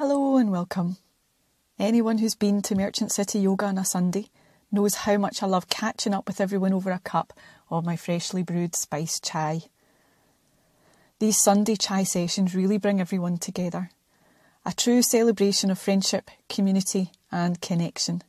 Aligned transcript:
Hello 0.00 0.38
and 0.38 0.50
welcome. 0.50 0.96
Anyone 1.78 2.16
who's 2.16 2.34
been 2.34 2.62
to 2.62 2.74
Merchant 2.74 3.12
City 3.12 3.40
Yoga 3.40 3.66
on 3.66 3.76
a 3.76 3.84
Sunday 3.84 4.30
knows 4.72 4.94
how 4.94 5.18
much 5.18 5.42
I 5.42 5.46
love 5.46 5.68
catching 5.68 6.14
up 6.14 6.26
with 6.26 6.40
everyone 6.40 6.72
over 6.72 6.90
a 6.90 7.00
cup 7.00 7.34
of 7.70 7.84
my 7.84 7.96
freshly 7.96 8.42
brewed 8.42 8.74
spiced 8.74 9.22
chai. 9.22 9.64
These 11.18 11.42
Sunday 11.42 11.76
chai 11.76 12.04
sessions 12.04 12.54
really 12.54 12.78
bring 12.78 12.98
everyone 12.98 13.36
together. 13.36 13.90
A 14.64 14.72
true 14.72 15.02
celebration 15.02 15.70
of 15.70 15.78
friendship, 15.78 16.30
community, 16.48 17.12
and 17.30 17.60
connection. 17.60 18.22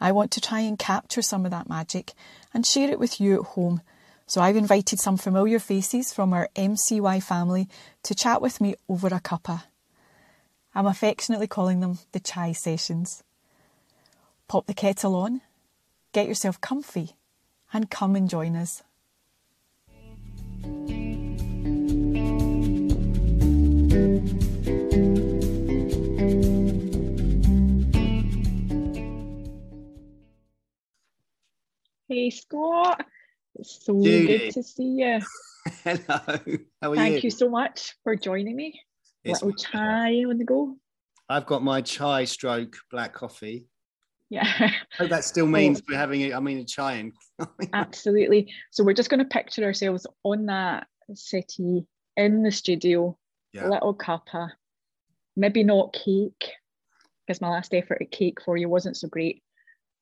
I 0.00 0.12
want 0.12 0.30
to 0.30 0.40
try 0.40 0.60
and 0.60 0.78
capture 0.78 1.22
some 1.22 1.44
of 1.44 1.50
that 1.50 1.68
magic 1.68 2.12
and 2.54 2.64
share 2.64 2.92
it 2.92 3.00
with 3.00 3.20
you 3.20 3.40
at 3.40 3.46
home. 3.46 3.80
So 4.28 4.40
I've 4.40 4.54
invited 4.54 5.00
some 5.00 5.16
familiar 5.16 5.58
faces 5.58 6.12
from 6.12 6.32
our 6.32 6.48
MCY 6.54 7.20
family 7.24 7.68
to 8.04 8.14
chat 8.14 8.40
with 8.40 8.60
me 8.60 8.76
over 8.88 9.08
a 9.08 9.18
cuppa. 9.18 9.64
I'm 10.76 10.86
affectionately 10.86 11.46
calling 11.46 11.78
them 11.78 11.98
the 12.10 12.18
chai 12.18 12.50
sessions. 12.50 13.22
Pop 14.48 14.66
the 14.66 14.74
kettle 14.74 15.14
on, 15.14 15.40
get 16.12 16.26
yourself 16.26 16.60
comfy, 16.60 17.10
and 17.72 17.88
come 17.88 18.16
and 18.16 18.28
join 18.28 18.56
us. 18.56 18.82
Hey 32.08 32.30
Scott, 32.30 33.06
it's 33.54 33.84
so 33.84 34.02
Judy. 34.02 34.26
good 34.26 34.50
to 34.50 34.62
see 34.64 34.82
you. 34.84 35.20
Hello. 35.84 36.38
How 36.82 36.92
are 36.92 36.96
Thank 36.96 37.16
you? 37.16 37.20
you 37.22 37.30
so 37.30 37.48
much 37.48 37.94
for 38.02 38.16
joining 38.16 38.56
me. 38.56 38.80
It's 39.24 39.42
Little 39.42 39.56
chai 39.56 40.24
on 40.28 40.36
the 40.38 40.44
go. 40.44 40.76
I've 41.28 41.46
got 41.46 41.62
my 41.62 41.80
chai 41.80 42.24
stroke 42.24 42.76
black 42.90 43.14
coffee. 43.14 43.66
Yeah, 44.28 44.44
I 44.44 44.72
hope 44.98 45.10
that 45.10 45.24
still 45.24 45.46
means 45.58 45.82
we're 45.88 45.96
having 45.96 46.20
it. 46.20 46.34
I 46.34 46.40
mean, 46.40 46.58
a 46.58 46.64
chai 46.64 46.94
and 46.94 47.12
absolutely. 47.72 48.52
So 48.70 48.84
we're 48.84 48.92
just 48.92 49.08
going 49.08 49.20
to 49.20 49.24
picture 49.24 49.64
ourselves 49.64 50.06
on 50.24 50.46
that 50.46 50.86
settee 51.14 51.86
in 52.16 52.42
the 52.42 52.52
studio, 52.52 53.16
Yeah. 53.52 53.68
little 53.68 53.94
cuppa, 53.94 54.50
maybe 55.36 55.64
not 55.64 55.94
cake, 55.94 56.52
because 57.26 57.40
my 57.40 57.48
last 57.48 57.72
effort 57.72 57.98
at 58.02 58.10
cake 58.10 58.42
for 58.44 58.58
you 58.58 58.68
wasn't 58.68 58.96
so 58.96 59.08
great. 59.08 59.42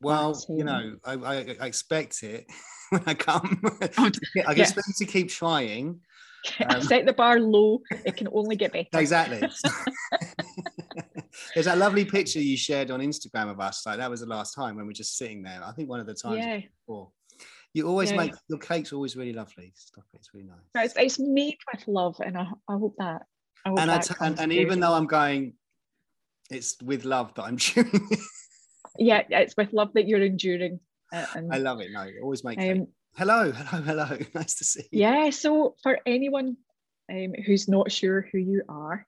Well, 0.00 0.44
you 0.48 0.62
um, 0.62 0.66
know, 0.66 0.96
I, 1.04 1.12
I, 1.12 1.34
I 1.60 1.66
expect 1.66 2.24
it 2.24 2.46
when 2.90 3.02
I 3.06 3.14
come. 3.14 3.60
Oh, 3.98 4.10
I 4.46 4.52
yeah. 4.52 4.62
expect 4.62 4.88
you 4.88 5.06
to 5.06 5.12
keep 5.12 5.28
trying. 5.28 6.00
Set 6.80 7.06
the 7.06 7.12
bar 7.12 7.38
low, 7.40 7.80
it 8.04 8.16
can 8.16 8.28
only 8.32 8.56
get 8.56 8.72
better. 8.72 8.88
Exactly. 8.94 9.40
There's 11.54 11.66
that 11.66 11.78
lovely 11.78 12.04
picture 12.04 12.40
you 12.40 12.56
shared 12.56 12.90
on 12.90 13.00
Instagram 13.00 13.50
of 13.50 13.60
us. 13.60 13.84
Like 13.86 13.98
that 13.98 14.10
was 14.10 14.20
the 14.20 14.26
last 14.26 14.54
time 14.54 14.76
when 14.76 14.86
we're 14.86 14.92
just 14.92 15.16
sitting 15.16 15.42
there. 15.42 15.60
I 15.64 15.72
think 15.72 15.88
one 15.88 16.00
of 16.00 16.06
the 16.06 16.14
times 16.14 16.44
Yeah, 16.44 16.60
before. 16.86 17.10
You 17.74 17.88
always 17.88 18.10
Yeah. 18.10 18.18
make 18.18 18.32
your 18.48 18.58
cake's 18.58 18.92
always 18.92 19.16
really 19.16 19.32
lovely. 19.32 19.72
Stop 19.76 20.04
it. 20.12 20.18
It's 20.18 20.34
really 20.34 20.46
nice. 20.46 20.58
But 20.74 20.84
it's, 20.86 20.94
it's 20.96 21.18
made 21.18 21.56
with 21.72 21.88
love, 21.88 22.16
and 22.24 22.36
I, 22.36 22.46
I 22.68 22.76
hope 22.76 22.94
that. 22.98 23.22
I 23.64 23.70
hope 23.70 23.78
and, 23.78 23.90
that 23.90 24.02
t- 24.02 24.14
and, 24.20 24.38
and 24.40 24.52
even 24.52 24.80
though 24.80 24.92
I'm 24.92 25.06
going, 25.06 25.54
it's 26.50 26.76
with 26.82 27.04
love 27.04 27.32
that 27.34 27.44
I'm 27.44 27.56
chewing. 27.56 28.08
yeah, 28.98 29.22
it's 29.30 29.56
with 29.56 29.72
love 29.72 29.92
that 29.94 30.06
you're 30.06 30.22
enduring. 30.22 30.80
uh, 31.14 31.24
and 31.34 31.52
I 31.52 31.58
love 31.58 31.80
it. 31.80 31.90
No, 31.92 32.02
you 32.04 32.20
always 32.22 32.44
make 32.44 32.58
cake. 32.58 32.72
um, 32.72 32.86
Hello, 33.18 33.52
hello, 33.52 33.82
hello. 33.82 34.18
Nice 34.34 34.54
to 34.54 34.64
see 34.64 34.84
you. 34.90 35.00
yeah, 35.00 35.28
so 35.28 35.74
for 35.82 35.98
anyone 36.06 36.56
um, 37.12 37.34
who's 37.44 37.68
not 37.68 37.92
sure 37.92 38.26
who 38.32 38.38
you 38.38 38.62
are, 38.70 39.06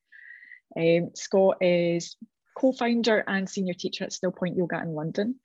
um, 0.77 1.12
Scott 1.14 1.56
is 1.62 2.14
co-founder 2.55 3.24
and 3.27 3.48
senior 3.48 3.72
teacher 3.72 4.05
at 4.05 4.11
Stillpoint 4.11 4.58
Yoga 4.58 4.83
in 4.83 4.94
London, 4.94 5.36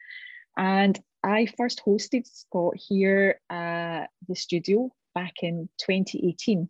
and 0.57 0.99
I 1.23 1.47
first 1.57 1.81
hosted 1.85 2.27
Scott 2.27 2.73
here 2.75 3.39
at 3.49 4.07
the 4.27 4.35
studio 4.35 4.91
back 5.15 5.35
in 5.41 5.69
2018. 5.79 6.67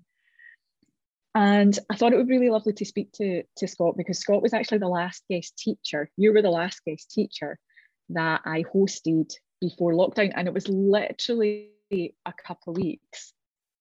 And 1.34 1.80
I 1.90 1.96
thought 1.96 2.13
it 2.13 2.18
would 2.18 2.28
be 2.28 2.38
really 2.38 2.52
lovely 2.52 2.74
to 2.74 2.86
speak 2.86 3.12
to, 3.13 3.44
to 3.58 3.68
Scott 3.68 3.96
because 3.97 4.19
Scott 4.19 4.44
was 4.44 4.53
actually 4.53 4.80
the 4.80 4.88
last 4.88 5.24
guest 5.30 5.58
teacher. 5.58 6.09
You 6.18 6.34
were 6.34 6.42
the 6.44 6.50
last 6.50 6.81
guest 6.86 7.09
teacher 7.12 7.58
that 8.09 8.42
I 8.46 8.63
hosted 8.63 9.31
before 9.62 9.94
lockdown. 9.94 10.34
And 10.36 10.47
it 10.47 10.53
was 10.53 10.68
literally 10.68 11.72
a 11.91 12.33
couple 12.45 12.72
of 12.72 12.77
weeks 12.77 13.33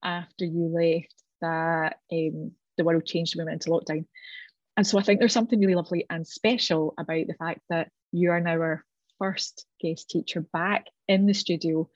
after 0.03 0.45
you 0.45 0.71
left 0.73 1.15
that 1.41 1.99
um, 2.13 2.53
the 2.77 2.85
world 2.85 3.05
changed 3.05 3.37
and 3.37 3.41
we 3.41 3.51
went 3.51 3.65
into 3.65 3.71
lockdown. 3.71 4.07
And 4.77 4.87
so 4.87 4.99
I 4.99 5.03
think 5.03 5.19
there's 5.19 5.33
something 5.33 5.59
really 5.59 5.75
lovely 5.75 6.07
and 6.09 6.27
special 6.27 6.95
about 6.99 7.27
the 7.27 7.35
fact 7.35 7.61
that 7.69 7.91
you 8.13 8.31
are 8.31 8.41
now 8.41 8.53
our 8.53 8.85
first 9.19 9.67
guest 9.81 10.09
teacher 10.09 10.41
back 10.53 10.87
in 11.09 11.27
the 11.27 11.35
studio 11.35 11.89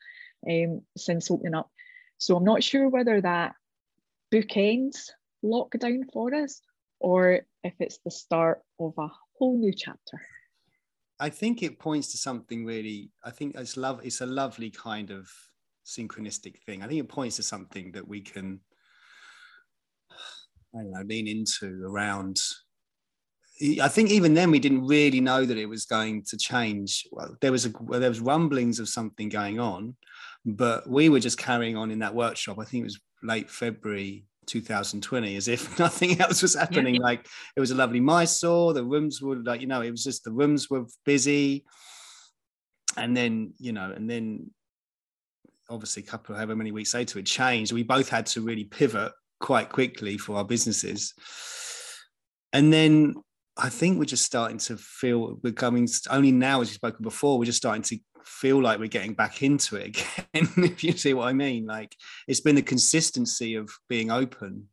um, 0.48 0.82
since 0.96 1.30
opening 1.30 1.54
up. 1.54 1.70
So 2.18 2.36
I'm 2.36 2.44
not 2.44 2.62
sure 2.62 2.88
whether 2.88 3.20
that 3.20 3.54
bookends 4.32 5.10
lockdown 5.44 6.02
for 6.12 6.34
us 6.34 6.60
or 7.00 7.40
if 7.64 7.74
it's 7.78 7.98
the 8.04 8.10
start 8.10 8.62
of 8.80 8.94
a 8.98 9.08
whole 9.38 9.58
new 9.58 9.72
chapter. 9.72 10.20
I 11.20 11.28
think 11.30 11.62
it 11.62 11.78
points 11.78 12.10
to 12.12 12.18
something 12.18 12.64
really. 12.64 13.12
I 13.24 13.30
think 13.30 13.54
it's 13.56 13.76
love. 13.76 14.00
It's 14.02 14.20
a 14.20 14.26
lovely 14.26 14.70
kind 14.70 15.10
of 15.10 15.30
synchronistic 15.86 16.56
thing. 16.64 16.82
I 16.82 16.88
think 16.88 17.00
it 17.00 17.08
points 17.08 17.36
to 17.36 17.42
something 17.42 17.92
that 17.92 18.06
we 18.06 18.20
can, 18.20 18.60
I 20.74 20.82
don't 20.82 20.92
know, 20.92 21.02
lean 21.02 21.28
into 21.28 21.84
around. 21.86 22.38
I 23.80 23.88
think 23.88 24.10
even 24.10 24.34
then 24.34 24.50
we 24.50 24.58
didn't 24.58 24.86
really 24.86 25.20
know 25.20 25.44
that 25.44 25.58
it 25.58 25.66
was 25.66 25.84
going 25.84 26.24
to 26.28 26.36
change. 26.36 27.06
Well, 27.12 27.36
there 27.40 27.52
was 27.52 27.66
a 27.66 27.72
well, 27.80 28.00
there 28.00 28.08
was 28.08 28.20
rumblings 28.20 28.80
of 28.80 28.88
something 28.88 29.28
going 29.28 29.60
on, 29.60 29.96
but 30.44 30.88
we 30.88 31.08
were 31.08 31.20
just 31.20 31.38
carrying 31.38 31.76
on 31.76 31.90
in 31.90 32.00
that 32.00 32.14
workshop. 32.14 32.58
I 32.58 32.64
think 32.64 32.82
it 32.82 32.84
was 32.84 33.00
late 33.22 33.50
February 33.50 34.24
2020, 34.46 35.36
as 35.36 35.48
if 35.48 35.78
nothing 35.78 36.20
else 36.20 36.42
was 36.42 36.54
happening. 36.54 37.00
Like 37.00 37.26
it 37.56 37.60
was 37.60 37.70
a 37.70 37.76
lovely 37.76 38.00
Mysore. 38.00 38.72
The 38.72 38.84
rooms 38.84 39.20
were 39.22 39.36
like, 39.36 39.60
you 39.60 39.66
know, 39.66 39.82
it 39.82 39.90
was 39.90 40.04
just 40.04 40.24
the 40.24 40.32
rooms 40.32 40.68
were 40.68 40.86
busy. 41.04 41.64
And 42.96 43.16
then, 43.16 43.54
you 43.58 43.72
know, 43.72 43.90
and 43.90 44.08
then 44.10 44.50
obviously 45.72 46.02
a 46.02 46.06
couple 46.06 46.34
of 46.34 46.38
however 46.38 46.54
many 46.54 46.72
weeks 46.72 46.94
later 46.94 47.18
it 47.18 47.26
changed. 47.26 47.72
We 47.72 47.82
both 47.82 48.08
had 48.08 48.26
to 48.26 48.40
really 48.40 48.64
pivot 48.64 49.12
quite 49.40 49.68
quickly 49.68 50.18
for 50.18 50.36
our 50.36 50.44
businesses. 50.44 51.14
And 52.52 52.72
then 52.72 53.14
I 53.56 53.68
think 53.68 53.98
we're 53.98 54.04
just 54.04 54.24
starting 54.24 54.58
to 54.58 54.76
feel 54.76 55.38
we're 55.42 55.52
coming 55.52 55.88
only 56.10 56.32
now, 56.32 56.60
as 56.60 56.68
we've 56.68 56.74
spoken 56.74 57.02
before, 57.02 57.38
we're 57.38 57.46
just 57.46 57.58
starting 57.58 57.82
to 57.82 57.98
feel 58.24 58.62
like 58.62 58.78
we're 58.78 58.88
getting 58.88 59.14
back 59.14 59.42
into 59.42 59.76
it 59.76 59.86
again, 60.34 60.48
if 60.58 60.84
you 60.84 60.92
see 60.92 61.14
what 61.14 61.28
I 61.28 61.32
mean. 61.32 61.66
Like 61.66 61.96
it's 62.28 62.40
been 62.40 62.54
the 62.54 62.62
consistency 62.62 63.54
of 63.56 63.70
being 63.88 64.10
open. 64.10 64.68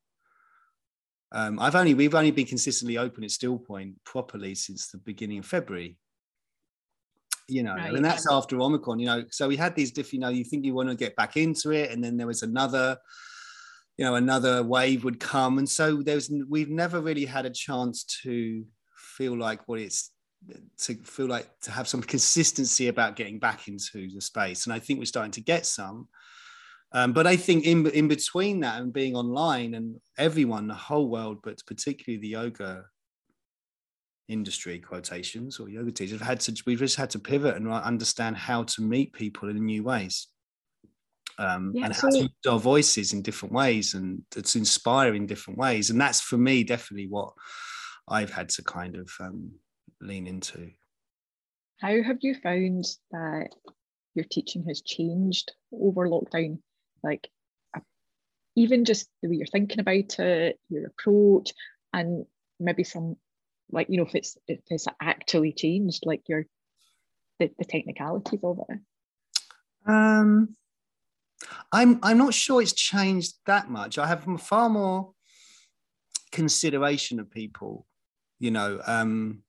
Um, 1.31 1.59
I've 1.59 1.75
only 1.75 1.93
we've 1.93 2.15
only 2.15 2.31
been 2.31 2.45
consistently 2.45 2.97
open 2.97 3.23
at 3.23 3.29
Stillpoint 3.29 3.93
properly 4.03 4.55
since 4.55 4.89
the 4.89 4.97
beginning 4.97 5.39
of 5.39 5.45
February. 5.45 5.97
You 7.49 7.63
know, 7.63 7.75
Right. 7.75 7.93
and 7.93 8.03
that's 8.05 8.29
after 8.29 8.59
Omicron. 8.59 8.99
You 8.99 9.05
know, 9.07 9.23
so 9.31 9.47
we 9.47 9.57
had 9.57 9.75
these 9.75 9.91
different. 9.91 10.13
You 10.13 10.19
know, 10.21 10.29
you 10.29 10.43
think 10.43 10.65
you 10.65 10.73
want 10.73 10.89
to 10.89 10.95
get 10.95 11.15
back 11.15 11.37
into 11.37 11.71
it, 11.71 11.91
and 11.91 12.03
then 12.03 12.17
there 12.17 12.27
was 12.27 12.43
another. 12.43 12.97
You 13.97 14.05
know, 14.05 14.15
another 14.15 14.63
wave 14.63 15.03
would 15.03 15.19
come, 15.19 15.57
and 15.57 15.67
so 15.67 16.01
there's 16.01 16.31
we've 16.47 16.69
never 16.69 17.01
really 17.01 17.25
had 17.25 17.45
a 17.45 17.49
chance 17.49 18.05
to 18.23 18.63
feel 18.95 19.37
like 19.37 19.67
what 19.67 19.79
it's 19.81 20.11
to 20.77 20.95
feel 21.03 21.27
like 21.27 21.47
to 21.61 21.71
have 21.71 21.87
some 21.87 22.01
consistency 22.01 22.87
about 22.87 23.17
getting 23.17 23.39
back 23.39 23.67
into 23.67 24.09
the 24.09 24.21
space 24.21 24.65
and 24.65 24.73
i 24.73 24.79
think 24.79 24.97
we're 24.99 25.05
starting 25.05 25.31
to 25.31 25.41
get 25.41 25.65
some 25.65 26.07
um, 26.93 27.11
but 27.11 27.27
i 27.27 27.35
think 27.35 27.65
in, 27.65 27.85
in 27.87 28.07
between 28.07 28.61
that 28.61 28.81
and 28.81 28.93
being 28.93 29.15
online 29.15 29.73
and 29.73 29.99
everyone 30.17 30.67
the 30.67 30.73
whole 30.73 31.09
world 31.09 31.39
but 31.43 31.61
particularly 31.67 32.19
the 32.21 32.29
yoga 32.29 32.85
industry 34.29 34.79
quotations 34.79 35.59
or 35.59 35.67
yoga 35.67 35.91
teachers 35.91 36.19
have 36.19 36.27
had 36.27 36.39
to 36.39 36.63
we've 36.65 36.79
just 36.79 36.95
had 36.95 37.09
to 37.09 37.19
pivot 37.19 37.55
and 37.55 37.69
understand 37.69 38.37
how 38.37 38.63
to 38.63 38.81
meet 38.81 39.11
people 39.11 39.49
in 39.49 39.65
new 39.65 39.83
ways. 39.83 40.27
Um, 41.37 41.71
Yeah, 41.73 41.85
and 41.85 41.93
how 41.93 42.09
to 42.09 42.19
use 42.19 42.29
our 42.47 42.59
voices 42.59 43.13
in 43.13 43.21
different 43.21 43.53
ways 43.53 43.93
and 43.93 44.21
to 44.31 44.57
inspire 44.57 45.15
in 45.15 45.25
different 45.25 45.57
ways. 45.57 45.89
And 45.89 45.99
that's 45.99 46.21
for 46.21 46.37
me 46.37 46.63
definitely 46.63 47.07
what 47.07 47.33
i've 48.09 48.31
had 48.31 48.49
to 48.49 48.63
kind 48.63 48.95
of 48.95 49.09
um, 49.19 49.51
lean 50.01 50.27
into. 50.27 50.71
How 51.79 52.01
have 52.03 52.17
you 52.21 52.35
found 52.35 52.85
that 53.11 53.49
your 54.15 54.25
teaching 54.29 54.65
has 54.67 54.81
changed 54.81 55.53
over 55.71 56.09
lockdown? 56.09 56.59
Like, 57.03 57.29
even 58.55 58.83
just 58.83 59.07
the 59.21 59.29
way 59.29 59.37
you're 59.37 59.47
thinking 59.47 59.79
about 59.79 60.19
it, 60.19 60.59
your 60.69 60.87
approach, 60.87 61.53
and 61.93 62.25
maybe 62.59 62.83
some, 62.83 63.15
like, 63.71 63.87
you 63.89 63.97
know, 63.97 64.05
if 64.05 64.15
it's 64.15 64.37
if 64.47 64.59
it's 64.69 64.87
actually 65.01 65.53
changed, 65.53 66.05
like 66.05 66.23
your 66.27 66.45
the, 67.39 67.51
the 67.57 67.65
technicalities 67.65 68.39
of 68.43 68.59
it. 68.69 68.79
Um, 69.85 70.55
I'm 71.71 71.99
I'm 72.03 72.17
not 72.17 72.33
sure 72.33 72.61
it's 72.61 72.73
changed 72.73 73.35
that 73.45 73.69
much. 73.69 73.97
I 73.97 74.07
have 74.07 74.25
far 74.41 74.69
more 74.69 75.13
consideration 76.31 77.19
of 77.19 77.31
people 77.31 77.85
you 78.39 78.51
know 78.51 78.81
um 78.87 79.41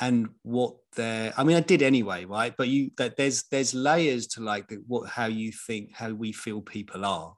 and 0.00 0.28
what 0.42 0.74
they're 0.96 1.32
i 1.36 1.44
mean 1.44 1.56
i 1.56 1.60
did 1.60 1.82
anyway 1.82 2.24
right 2.24 2.54
but 2.58 2.68
you 2.68 2.90
that 2.98 3.16
there's 3.16 3.44
there's 3.44 3.74
layers 3.74 4.26
to 4.26 4.42
like 4.42 4.68
the, 4.68 4.76
what 4.86 5.08
how 5.08 5.26
you 5.26 5.52
think 5.52 5.92
how 5.92 6.10
we 6.10 6.32
feel 6.32 6.60
people 6.60 7.04
are 7.04 7.34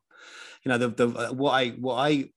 you 0.64 0.70
know 0.70 0.78
the, 0.78 0.88
the 0.88 1.08
uh, 1.08 1.32
what 1.32 1.52
i 1.52 1.68
what 1.70 1.96
i 1.96 2.28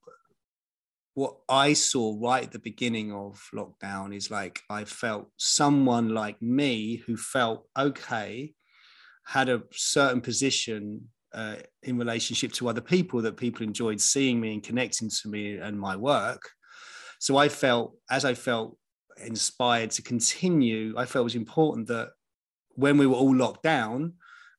what 1.19 1.35
i 1.49 1.73
saw 1.73 2.15
right 2.21 2.45
at 2.45 2.51
the 2.51 2.59
beginning 2.59 3.11
of 3.11 3.41
lockdown 3.53 4.15
is 4.15 4.31
like 4.31 4.61
i 4.69 4.85
felt 4.85 5.27
someone 5.37 6.09
like 6.09 6.41
me 6.41 6.95
who 7.05 7.17
felt 7.17 7.67
okay 7.77 8.53
had 9.25 9.49
a 9.49 9.61
certain 9.71 10.21
position 10.21 11.01
uh, 11.33 11.55
in 11.83 11.99
relationship 11.99 12.51
to 12.51 12.67
other 12.67 12.81
people 12.81 13.21
that 13.21 13.37
people 13.37 13.63
enjoyed 13.63 14.01
seeing 14.01 14.39
me 14.39 14.53
and 14.53 14.63
connecting 14.63 15.07
to 15.07 15.27
me 15.29 15.57
and 15.57 15.79
my 15.79 15.95
work. 15.95 16.41
So 17.19 17.37
i 17.37 17.47
felt 17.47 17.95
as 18.09 18.25
i 18.25 18.33
felt 18.33 18.75
inspired 19.23 19.91
to 19.91 20.01
continue, 20.01 20.93
I 20.97 21.05
felt 21.05 21.23
it 21.23 21.31
was 21.31 21.35
important 21.35 21.87
that 21.87 22.09
when 22.75 22.97
we 22.97 23.07
were 23.07 23.15
all 23.15 23.35
locked 23.35 23.63
down 23.63 24.13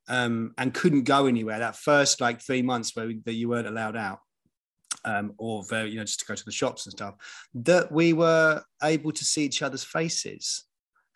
um, 0.09 0.55
and 0.59 0.75
couldn't 0.75 1.05
go 1.05 1.27
anywhere, 1.27 1.61
that 1.61 1.77
first 1.77 2.21
like 2.21 2.41
three 2.41 2.63
months 2.63 2.95
where 2.95 3.07
we, 3.07 3.21
that 3.25 3.35
you 3.35 3.49
weren't 3.49 3.67
allowed 3.67 3.97
out, 3.97 4.19
um, 5.05 5.33
or 5.39 5.65
very, 5.69 5.91
you 5.91 5.97
know, 5.97 6.05
just 6.05 6.21
to 6.21 6.27
go 6.27 6.35
to 6.35 6.45
the 6.45 6.53
shops 6.53 6.87
and 6.87 6.93
stuff, 6.93 7.15
that 7.55 7.91
we 7.91 8.13
were 8.13 8.63
able 8.83 9.13
to 9.13 9.25
see 9.25 9.45
each 9.45 9.63
other's 9.63 9.85
faces 9.85 10.65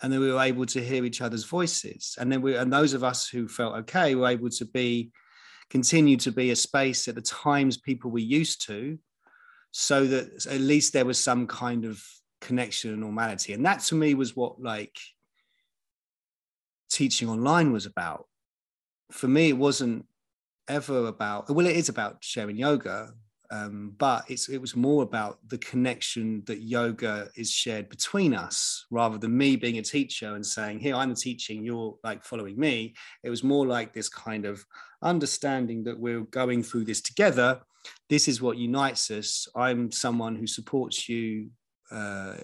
and 0.02 0.12
then 0.12 0.20
we 0.20 0.30
were 0.30 0.42
able 0.42 0.66
to 0.66 0.84
hear 0.84 1.04
each 1.04 1.20
other's 1.20 1.44
voices. 1.44 2.16
And 2.18 2.30
then 2.30 2.42
we, 2.42 2.56
and 2.56 2.72
those 2.72 2.94
of 2.94 3.04
us 3.04 3.28
who 3.28 3.48
felt 3.48 3.76
okay 3.76 4.14
were 4.14 4.28
able 4.28 4.50
to 4.50 4.64
be, 4.64 5.10
continue 5.70 6.16
to 6.18 6.32
be 6.32 6.50
a 6.50 6.56
space 6.56 7.08
at 7.08 7.14
the 7.14 7.22
times 7.22 7.78
people 7.78 8.10
were 8.10 8.18
used 8.18 8.66
to, 8.66 8.98
so 9.70 10.06
that 10.06 10.46
at 10.46 10.60
least 10.60 10.92
there 10.92 11.04
was 11.04 11.18
some 11.18 11.46
kind 11.46 11.84
of 11.84 12.04
connection 12.40 12.90
and 12.90 13.00
normality. 13.00 13.54
And 13.54 13.64
that 13.64 13.80
to 13.84 13.94
me 13.94 14.14
was 14.14 14.36
what 14.36 14.60
like 14.60 14.96
teaching 16.90 17.28
online 17.28 17.72
was 17.72 17.86
about. 17.86 18.26
For 19.10 19.26
me, 19.26 19.48
it 19.48 19.56
wasn't 19.56 20.06
ever 20.68 21.06
about, 21.06 21.50
well, 21.50 21.66
it 21.66 21.76
is 21.76 21.88
about 21.88 22.18
sharing 22.20 22.56
yoga, 22.56 23.12
um, 23.54 23.94
but 23.98 24.24
it 24.28 24.60
was 24.60 24.74
more 24.74 25.04
about 25.04 25.38
the 25.48 25.58
connection 25.58 26.42
that 26.46 26.62
yoga 26.62 27.28
is 27.36 27.52
shared 27.52 27.88
between 27.88 28.34
us 28.34 28.84
rather 28.90 29.16
than 29.16 29.36
me 29.36 29.54
being 29.54 29.78
a 29.78 29.82
teacher 29.82 30.34
and 30.34 30.44
saying, 30.44 30.80
Here, 30.80 30.96
I'm 30.96 31.14
teaching, 31.14 31.62
you're 31.62 31.96
like 32.02 32.24
following 32.24 32.58
me. 32.58 32.94
It 33.22 33.30
was 33.30 33.44
more 33.44 33.64
like 33.64 33.92
this 33.92 34.08
kind 34.08 34.44
of 34.44 34.64
understanding 35.02 35.84
that 35.84 35.96
we're 35.96 36.22
going 36.22 36.64
through 36.64 36.86
this 36.86 37.00
together. 37.00 37.60
This 38.08 38.26
is 38.26 38.42
what 38.42 38.56
unites 38.56 39.08
us. 39.12 39.46
I'm 39.54 39.92
someone 39.92 40.34
who 40.34 40.48
supports 40.48 41.08
you 41.08 41.50
uh, 41.92 42.34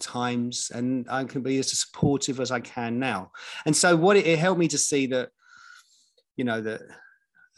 times, 0.00 0.72
and 0.74 1.06
I 1.08 1.22
can 1.24 1.42
be 1.42 1.58
as 1.58 1.78
supportive 1.78 2.40
as 2.40 2.50
I 2.50 2.58
can 2.58 2.98
now. 2.98 3.30
And 3.66 3.76
so, 3.76 3.94
what 3.94 4.16
it, 4.16 4.26
it 4.26 4.40
helped 4.40 4.58
me 4.58 4.66
to 4.68 4.78
see 4.78 5.06
that, 5.08 5.28
you 6.36 6.44
know, 6.44 6.60
that 6.60 6.80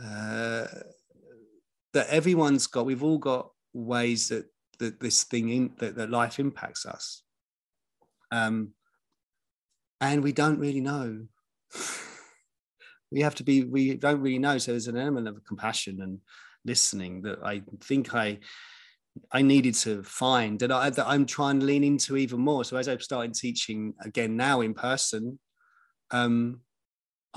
uh, 0.05 0.67
that 1.95 2.09
everyone's 2.09 2.67
got, 2.67 2.87
we've 2.87 3.03
all 3.03 3.19
got 3.19 3.51
ways 3.73 4.29
that 4.29 4.47
that 4.79 5.01
this 5.01 5.25
thing 5.25 5.49
in 5.49 5.73
that, 5.79 5.97
that 5.97 6.11
life 6.11 6.39
impacts 6.39 6.87
us, 6.87 7.23
um, 8.31 8.71
and 10.01 10.23
we 10.23 10.33
don't 10.33 10.59
really 10.59 10.81
know. 10.81 11.27
we 13.11 13.21
have 13.23 13.35
to 13.37 13.45
be. 13.45 13.65
We 13.65 13.95
don't 13.95 14.21
really 14.21 14.39
know. 14.39 14.59
So 14.59 14.73
there's 14.73 14.89
an 14.89 14.97
element 14.97 15.29
of 15.29 15.45
compassion 15.45 16.01
and 16.01 16.21
listening 16.65 17.23
that 17.23 17.39
I 17.45 17.63
think 17.83 18.15
I 18.15 18.39
I 19.33 19.43
needed 19.43 19.75
to 19.75 20.03
find 20.03 20.63
and 20.63 20.73
I, 20.73 20.91
that 20.91 21.09
I'm 21.09 21.27
trying 21.27 21.61
to 21.61 21.67
lean 21.67 21.85
into 21.85 22.17
even 22.17 22.41
more. 22.41 22.65
So 22.65 22.77
as 22.77 22.89
I've 22.89 23.03
started 23.03 23.35
teaching 23.35 23.95
again 24.05 24.37
now 24.37 24.61
in 24.61 24.75
person, 24.75 25.39
um, 26.11 26.61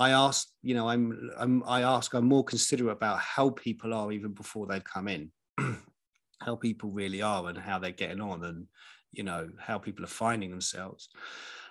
I 0.02 0.10
ask, 0.10 0.48
you 0.62 0.74
know, 0.74 0.88
I'm, 0.88 1.30
I'm, 1.38 1.62
I 1.66 1.82
ask, 1.82 2.12
I'm 2.12 2.26
more 2.26 2.44
considerate 2.44 2.96
about 2.96 3.20
how 3.20 3.50
people 3.50 3.94
are 3.94 4.10
even 4.10 4.32
before 4.32 4.66
they've 4.66 4.82
come 4.82 5.06
in, 5.06 5.30
how 6.40 6.56
people 6.56 6.90
really 6.90 7.22
are 7.22 7.48
and 7.48 7.56
how 7.56 7.78
they're 7.78 7.92
getting 7.92 8.20
on 8.20 8.44
and, 8.44 8.66
you 9.12 9.22
know, 9.22 9.48
how 9.60 9.78
people 9.78 10.04
are 10.04 10.08
finding 10.08 10.50
themselves 10.50 11.08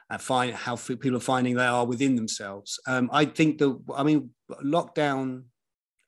and 0.10 0.22
find 0.22 0.54
how 0.54 0.78
people 0.78 1.18
are 1.18 1.20
finding 1.20 1.56
they 1.56 1.66
are 1.66 1.86
within 1.86 2.16
themselves. 2.16 2.80
Um, 2.88 3.10
I 3.12 3.26
think 3.26 3.58
that 3.58 3.78
I 3.96 4.04
mean, 4.04 4.30
lockdown 4.64 5.44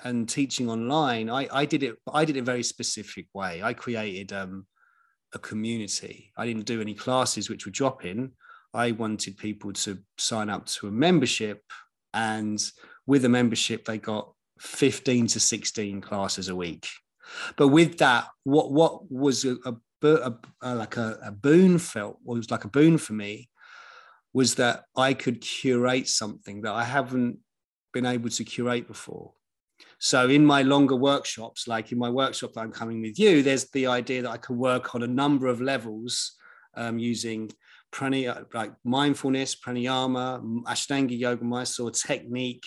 and 0.01 0.27
teaching 0.27 0.69
online, 0.69 1.29
I, 1.29 1.47
I 1.51 1.65
did 1.65 1.83
it. 1.83 1.95
I 2.13 2.23
did 2.23 2.37
it 2.37 2.41
a 2.41 2.51
very 2.53 2.63
specific 2.63 3.27
way. 3.33 3.61
I 3.61 3.73
created 3.73 4.31
um, 4.31 4.65
a 5.33 5.39
community. 5.39 6.31
I 6.37 6.45
didn't 6.45 6.65
do 6.65 6.79
any 6.79 6.93
classes 6.93 7.49
which 7.49 7.65
would 7.65 7.73
drop 7.73 8.05
in. 8.05 8.31
I 8.73 8.91
wanted 8.91 9.37
people 9.37 9.71
to 9.73 9.99
sign 10.17 10.49
up 10.49 10.65
to 10.65 10.87
a 10.87 10.91
membership, 10.91 11.61
and 12.13 12.63
with 13.05 13.25
a 13.25 13.29
membership, 13.29 13.85
they 13.85 13.97
got 13.97 14.31
15 14.59 15.27
to 15.27 15.39
16 15.39 16.01
classes 16.01 16.49
a 16.49 16.55
week. 16.55 16.87
But 17.57 17.69
with 17.69 17.97
that, 17.97 18.27
what 18.43 18.71
what 18.71 19.11
was 19.11 19.45
a, 19.45 19.57
a, 19.65 19.75
a, 20.03 20.33
a 20.61 20.75
like 20.75 20.97
a, 20.97 21.31
boon 21.31 21.79
felt 21.79 22.19
was 22.23 22.51
like 22.51 22.65
a 22.65 22.69
boon 22.69 22.97
for 22.97 23.13
me 23.13 23.49
was 24.33 24.55
that 24.55 24.85
I 24.95 25.13
could 25.13 25.41
curate 25.41 26.07
something 26.07 26.61
that 26.63 26.73
I 26.73 26.83
haven't 26.83 27.39
been 27.93 28.05
able 28.05 28.29
to 28.29 28.43
curate 28.43 28.87
before. 28.87 29.33
So 29.99 30.27
in 30.27 30.45
my 30.45 30.63
longer 30.63 30.95
workshops, 30.95 31.67
like 31.67 31.91
in 31.91 31.99
my 31.99 32.09
workshop 32.09 32.53
that 32.53 32.61
I'm 32.61 32.71
coming 32.71 33.01
with 33.01 33.19
you, 33.19 33.43
there's 33.43 33.69
the 33.69 33.87
idea 33.87 34.23
that 34.23 34.31
I 34.31 34.37
can 34.37 34.57
work 34.57 34.95
on 34.95 35.03
a 35.03 35.07
number 35.07 35.47
of 35.47 35.61
levels 35.61 36.33
um, 36.75 36.97
using 36.97 37.51
prana, 37.93 38.45
like 38.53 38.73
mindfulness, 38.83 39.55
pranayama, 39.55 40.63
ashtanga 40.63 41.17
yoga, 41.17 41.45
mysore 41.45 41.91
technique, 41.91 42.65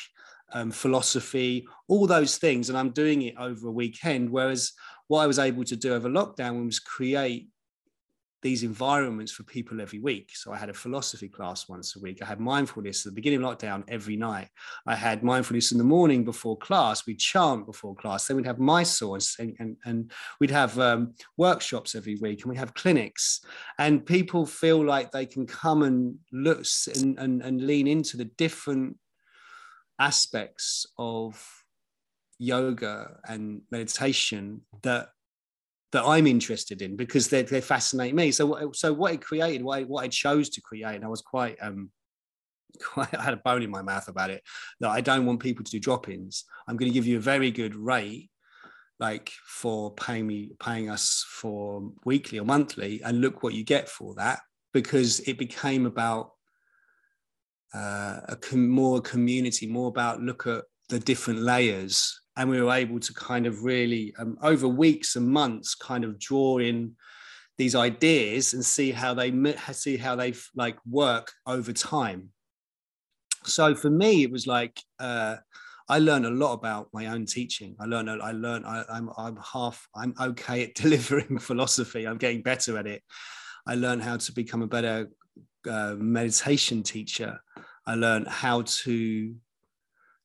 um, 0.53 0.71
philosophy, 0.71 1.67
all 1.89 2.07
those 2.07 2.39
things. 2.39 2.71
And 2.71 2.79
I'm 2.79 2.91
doing 2.91 3.23
it 3.23 3.35
over 3.39 3.69
a 3.69 3.73
weekend. 3.73 4.31
Whereas 4.31 4.73
what 5.09 5.21
I 5.21 5.27
was 5.27 5.39
able 5.39 5.65
to 5.65 5.77
do 5.77 5.93
over 5.93 6.09
lockdown 6.09 6.65
was 6.65 6.79
create 6.79 7.49
these 8.47 8.63
environments 8.63 9.33
for 9.33 9.43
people 9.43 9.81
every 9.81 9.99
week. 9.99 10.31
So 10.35 10.53
I 10.53 10.57
had 10.57 10.69
a 10.69 10.73
philosophy 10.85 11.29
class 11.29 11.69
once 11.69 11.97
a 11.97 11.99
week. 11.99 12.23
I 12.23 12.27
had 12.27 12.39
mindfulness 12.39 13.05
at 13.05 13.11
the 13.11 13.17
beginning 13.17 13.43
of 13.43 13.51
lockdown 13.51 13.83
every 13.89 14.15
night. 14.15 14.47
I 14.87 14.95
had 14.95 15.25
mindfulness 15.25 15.73
in 15.73 15.79
the 15.79 15.91
morning 15.97 16.25
before 16.25 16.57
class. 16.57 17.05
We'd 17.07 17.19
chant 17.19 17.67
before 17.67 17.97
class. 17.97 18.25
Then 18.25 18.37
we'd 18.37 18.47
have 18.47 18.61
Mysore 18.61 19.19
and, 19.41 19.57
and, 19.59 19.77
and 19.85 20.13
we'd 20.39 20.53
have 20.53 20.79
um, 20.79 21.15
workshops 21.37 21.97
every 21.97 22.15
week 22.23 22.43
and 22.43 22.51
we 22.51 22.57
have 22.57 22.73
clinics. 22.75 23.41
And 23.81 24.07
people 24.07 24.47
feel 24.47 24.85
like 24.85 25.11
they 25.11 25.27
can 25.27 25.45
come 25.45 25.83
and 25.83 26.15
look 26.31 26.63
and, 26.95 27.19
and, 27.19 27.43
and 27.43 27.67
lean 27.67 27.89
into 27.89 28.17
the 28.17 28.27
different 28.27 28.97
aspects 29.99 30.87
of 30.99 31.45
yoga 32.39 33.17
and 33.27 33.63
meditation 33.73 34.61
that 34.83 35.09
that 35.93 36.05
I'm 36.05 36.27
interested 36.27 36.83
in 36.83 36.97
because 36.97 37.29
they, 37.29 37.43
they 37.43 37.61
fascinate 37.61 38.15
me. 38.15 38.33
So, 38.33 38.73
so 38.73 38.93
what 38.93 39.15
it 39.15 39.23
created, 39.23 39.63
what 39.63 39.79
I, 39.79 39.83
what 39.85 40.05
I 40.05 40.09
chose 40.09 40.49
to 40.51 40.61
create, 40.61 40.97
and 40.97 41.05
I 41.05 41.09
was 41.09 41.23
quite, 41.23 41.57
um, 41.61 41.91
quite, 42.83 43.15
I 43.15 43.23
had 43.23 43.35
a 43.35 43.39
bone 43.39 43.63
in 43.63 43.71
my 43.71 43.83
mouth 43.83 44.09
about 44.09 44.31
it. 44.31 44.43
That 44.81 44.91
I 44.91 45.01
don't 45.01 45.27
want 45.27 45.41
people 45.41 45.65
to 45.65 45.71
do 45.71 45.81
drop-ins. 45.81 46.45
I'm 46.67 46.77
going 46.77 46.91
to 46.91 46.95
give 46.95 47.07
you 47.07 47.19
a 47.19 47.21
very 47.21 47.51
good 47.51 47.75
rate, 47.75 48.31
like 48.99 49.31
for 49.47 49.95
paying 49.95 50.27
me, 50.27 50.53
paying 50.61 50.91
us 50.91 51.25
for 51.29 51.91
weekly 52.05 52.39
or 52.39 52.45
monthly, 52.45 53.01
and 53.03 53.21
look 53.21 53.43
what 53.43 53.55
you 53.55 53.65
get 53.65 53.89
for 53.89 54.15
that. 54.17 54.41
Because 54.73 55.21
it 55.21 55.39
became 55.39 55.87
about 55.87 56.33
uh, 57.75 58.21
a 58.29 58.37
com- 58.37 58.69
more 58.69 59.01
community, 59.01 59.67
more 59.67 59.89
about 59.89 60.21
look 60.21 60.47
at 60.47 60.65
the 60.89 60.99
different 60.99 61.41
layers 61.41 62.21
and 62.37 62.51
we 62.51 62.61
were 62.61 62.73
able 62.73 63.01
to 63.01 63.15
kind 63.15 63.47
of 63.47 63.65
really 63.65 64.15
um, 64.19 64.37
over 64.43 64.69
weeks 64.69 65.17
and 65.17 65.27
months 65.29 65.75
kind 65.75 66.05
of 66.05 66.19
draw 66.19 66.59
in 66.59 66.93
these 67.59 67.75
ideas 67.75 68.53
and 68.53 68.65
see 68.65 68.91
how 68.91 69.15
they 69.15 69.33
see 69.73 69.97
how 69.97 70.15
they 70.15 70.35
like 70.55 70.77
work 70.89 71.33
over 71.47 71.73
time 71.73 72.29
so 73.45 73.75
for 73.75 73.91
me 73.91 74.23
it 74.23 74.31
was 74.31 74.47
like 74.47 74.81
uh, 74.99 75.37
I 75.89 76.01
learned 76.01 76.27
a 76.27 76.31
lot 76.31 76.53
about 76.53 76.89
my 76.93 77.07
own 77.07 77.27
teaching. 77.27 77.77
I 77.79 77.85
learned, 77.85 78.11
I 78.11 78.33
learned, 78.33 78.67
I, 78.67 78.81
am 78.89 79.09
I'm, 79.17 79.37
I'm 79.37 79.39
half, 79.53 79.87
I'm 79.95 80.15
okay 80.21 80.65
at 80.65 80.75
delivering 80.83 81.39
philosophy. 81.39 82.07
I'm 82.07 82.19
getting 82.19 82.43
better 82.43 82.77
at 82.77 82.87
it. 82.87 83.03
I 83.67 83.75
learned 83.75 84.03
how 84.03 84.17
to 84.17 84.33
become 84.33 84.63
a 84.63 84.67
better 84.67 85.09
uh, 85.69 85.95
meditation 85.97 86.83
teacher. 86.83 87.41
I 87.87 87.95
learned 87.95 88.27
how 88.29 88.63
to 88.63 89.35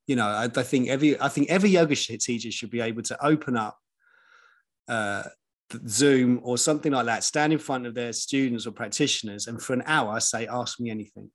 you 0.07 0.15
know 0.15 0.25
I, 0.27 0.49
I, 0.53 0.63
think 0.63 0.89
every 0.89 1.19
i 1.19 1.29
think 1.29 1.49
every 1.49 1.69
yoga 1.69 1.95
teacher 1.95 2.51
should 2.51 2.71
be 2.71 2.81
able 2.81 3.01
to 3.03 3.25
open 3.25 3.55
up 3.55 3.77
uh, 4.87 5.23
zoom 5.87 6.39
or 6.43 6.57
something 6.57 6.91
like 6.91 7.05
that 7.05 7.23
stand 7.23 7.53
in 7.53 7.59
front 7.59 7.85
of 7.85 7.93
their 7.93 8.13
students 8.13 8.67
or 8.67 8.71
practitioners 8.71 9.47
and 9.47 9.61
for 9.61 9.73
an 9.73 9.83
hour 9.85 10.19
say 10.19 10.47
ask 10.47 10.79
me 10.79 10.89
anything. 10.89 11.29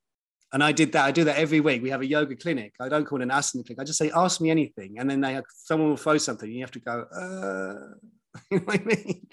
And 0.52 0.62
i 0.62 0.72
did 0.72 0.92
that 0.92 1.04
i 1.04 1.10
do 1.10 1.24
that 1.24 1.38
every 1.38 1.60
week. 1.60 1.82
We 1.82 1.90
have 1.90 2.02
a 2.02 2.06
yoga 2.06 2.36
clinic. 2.36 2.74
I 2.80 2.88
don't 2.88 3.04
call 3.04 3.20
it 3.20 3.24
an 3.24 3.30
asana 3.30 3.64
clinic. 3.66 3.80
I 3.80 3.84
just 3.84 3.98
say 3.98 4.10
ask 4.14 4.40
me 4.40 4.50
anything. 4.50 4.98
And 4.98 5.10
then 5.10 5.20
they 5.20 5.34
have, 5.34 5.44
someone 5.48 5.90
will 5.90 5.96
throw 5.96 6.18
something 6.18 6.50
you 6.50 6.60
have 6.60 6.70
to 6.72 6.80
go 6.80 7.06
uh, 7.14 8.38
you 8.50 8.58
know 8.58 8.64
what 8.64 8.80
i 8.80 8.84
mean? 8.84 9.26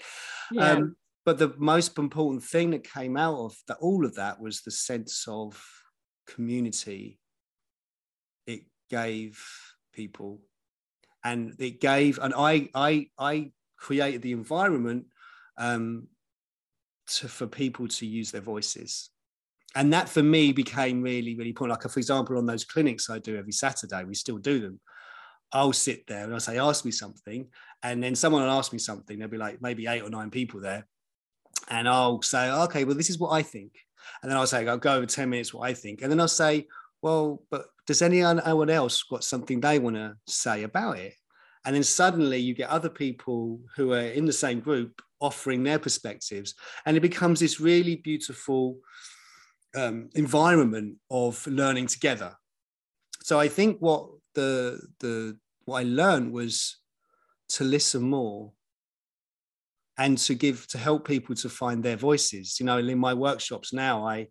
Yeah. 0.52 0.70
um, 0.70 0.96
but 1.24 1.38
the 1.38 1.54
most 1.56 1.96
important 1.98 2.42
thing 2.42 2.70
that 2.70 2.84
came 2.84 3.16
out 3.16 3.38
of 3.38 3.56
that 3.68 3.78
all 3.80 4.04
of 4.04 4.16
that 4.16 4.40
was 4.40 4.62
the 4.62 4.70
sense 4.70 5.24
of 5.28 5.62
community 6.26 7.18
it 7.18 7.23
gave 8.90 9.42
people. 9.92 10.40
And 11.24 11.54
it 11.58 11.80
gave 11.80 12.18
and 12.18 12.34
i 12.36 12.68
i 12.74 13.06
i 13.18 13.50
created 13.78 14.22
the 14.22 14.32
environment 14.32 15.06
um 15.56 16.08
to, 17.06 17.28
for 17.28 17.46
people 17.46 17.88
to 17.88 18.06
use 18.06 18.30
their 18.30 18.40
voices. 18.40 19.10
And 19.76 19.92
that 19.92 20.08
for 20.08 20.22
me 20.22 20.52
became 20.52 21.02
really 21.02 21.34
really 21.34 21.50
important. 21.50 21.82
Like 21.82 21.90
for 21.90 21.98
example 21.98 22.36
on 22.36 22.46
those 22.46 22.64
clinics 22.64 23.08
i 23.08 23.18
do 23.18 23.36
every 23.36 23.52
saturday 23.52 24.04
we 24.04 24.14
still 24.14 24.38
do 24.38 24.60
them 24.60 24.80
i'll 25.52 25.72
sit 25.72 26.06
there 26.06 26.24
and 26.24 26.32
i'll 26.32 26.40
say 26.40 26.58
ask 26.58 26.84
me 26.84 26.90
something. 26.90 27.48
And 27.82 28.02
then 28.02 28.14
someone 28.14 28.42
will 28.42 28.50
ask 28.50 28.72
me 28.72 28.78
something 28.78 29.18
there'll 29.18 29.30
be 29.30 29.38
like 29.38 29.60
maybe 29.62 29.86
eight 29.86 30.02
or 30.02 30.10
nine 30.10 30.30
people 30.30 30.60
there. 30.60 30.86
And 31.68 31.88
i'll 31.88 32.20
say 32.20 32.50
okay 32.50 32.84
well 32.84 32.96
this 32.96 33.10
is 33.10 33.18
what 33.18 33.30
i 33.30 33.42
think. 33.42 33.72
And 34.20 34.30
then 34.30 34.36
i'll 34.36 34.46
say 34.46 34.66
i'll 34.68 34.76
go 34.76 34.96
over 34.96 35.06
10 35.06 35.30
minutes 35.30 35.54
what 35.54 35.68
i 35.70 35.72
think. 35.72 36.02
And 36.02 36.10
then 36.10 36.20
i'll 36.20 36.28
say 36.28 36.66
well 37.04 37.42
but 37.50 37.66
does 37.86 38.02
anyone 38.02 38.70
else 38.70 39.02
got 39.04 39.22
something 39.22 39.60
they 39.60 39.78
want 39.78 39.94
to 39.94 40.16
say 40.26 40.64
about 40.64 40.98
it 40.98 41.14
and 41.64 41.76
then 41.76 41.84
suddenly 41.84 42.38
you 42.38 42.54
get 42.54 42.68
other 42.68 42.88
people 42.88 43.60
who 43.76 43.92
are 43.92 44.00
in 44.18 44.24
the 44.24 44.32
same 44.32 44.58
group 44.58 45.00
offering 45.20 45.62
their 45.62 45.78
perspectives 45.78 46.54
and 46.84 46.96
it 46.96 47.00
becomes 47.00 47.38
this 47.38 47.60
really 47.60 47.96
beautiful 47.96 48.78
um, 49.74 50.08
environment 50.14 50.96
of 51.10 51.46
learning 51.46 51.86
together. 51.86 52.36
So 53.22 53.40
I 53.40 53.48
think 53.48 53.78
what 53.80 54.08
the 54.34 54.80
the 55.00 55.38
what 55.64 55.80
I 55.80 55.82
learned 55.84 56.32
was 56.32 56.78
to 57.50 57.64
listen 57.64 58.02
more 58.02 58.52
and 59.96 60.18
to 60.18 60.34
give 60.34 60.66
to 60.68 60.78
help 60.78 61.06
people 61.06 61.34
to 61.36 61.48
find 61.48 61.82
their 61.82 61.96
voices. 61.96 62.58
You 62.60 62.66
know, 62.66 62.78
in 62.78 62.98
my 62.98 63.14
workshops 63.14 63.72
now, 63.72 64.06
I 64.06 64.28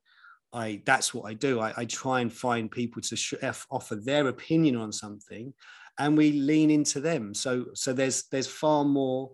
I 0.54 0.82
that's 0.86 1.14
what 1.14 1.30
I 1.30 1.34
do. 1.34 1.60
I, 1.60 1.74
I 1.76 1.86
try 1.86 2.22
and 2.22 2.32
find 2.32 2.70
people 2.70 3.02
to 3.02 3.16
sh- 3.16 3.34
offer 3.72 3.96
their 3.96 4.28
opinion 4.28 4.76
on 4.76 4.92
something, 4.92 5.54
and 6.00 6.18
we 6.18 6.34
lean 6.34 6.70
into 6.70 7.00
them. 7.00 7.34
So 7.34 7.66
so 7.74 7.94
there's 7.94 8.24
there's 8.32 8.48
far 8.48 8.86
more. 8.86 9.32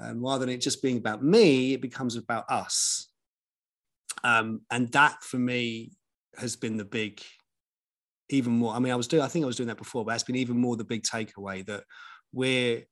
Um, 0.00 0.24
rather 0.24 0.46
than 0.46 0.54
it 0.54 0.62
just 0.62 0.82
being 0.82 0.96
about 0.96 1.22
me, 1.22 1.74
it 1.74 1.82
becomes 1.82 2.16
about 2.16 2.50
us 2.50 3.12
um, 4.24 4.62
and 4.70 4.90
that 4.92 5.22
for 5.22 5.38
me 5.38 5.92
has 6.38 6.56
been 6.56 6.76
the 6.76 6.84
big 6.84 7.20
even 8.28 8.52
more 8.52 8.74
i 8.74 8.78
mean 8.78 8.92
i 8.92 8.96
was 8.96 9.08
doing 9.08 9.22
i 9.22 9.28
think 9.28 9.42
i 9.42 9.46
was 9.46 9.56
doing 9.56 9.66
that 9.66 9.76
before 9.76 10.04
but 10.04 10.12
that's 10.12 10.24
been 10.24 10.36
even 10.36 10.56
more 10.56 10.76
the 10.76 10.84
big 10.84 11.02
takeaway 11.02 11.64
that 11.66 11.84
we're 12.32 12.82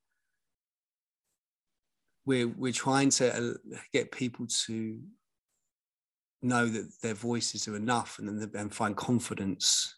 we're 2.27 2.49
we're 2.49 2.73
trying 2.73 3.09
to 3.09 3.53
uh, 3.53 3.55
get 3.93 4.13
people 4.13 4.47
to 4.47 5.01
know 6.43 6.67
that 6.67 6.91
their 7.03 7.15
voices 7.15 7.69
are 7.69 7.77
enough 7.77 8.19
and 8.19 8.29
then 8.29 8.51
and 8.55 8.75
find 8.75 8.97
confidence 8.97 9.95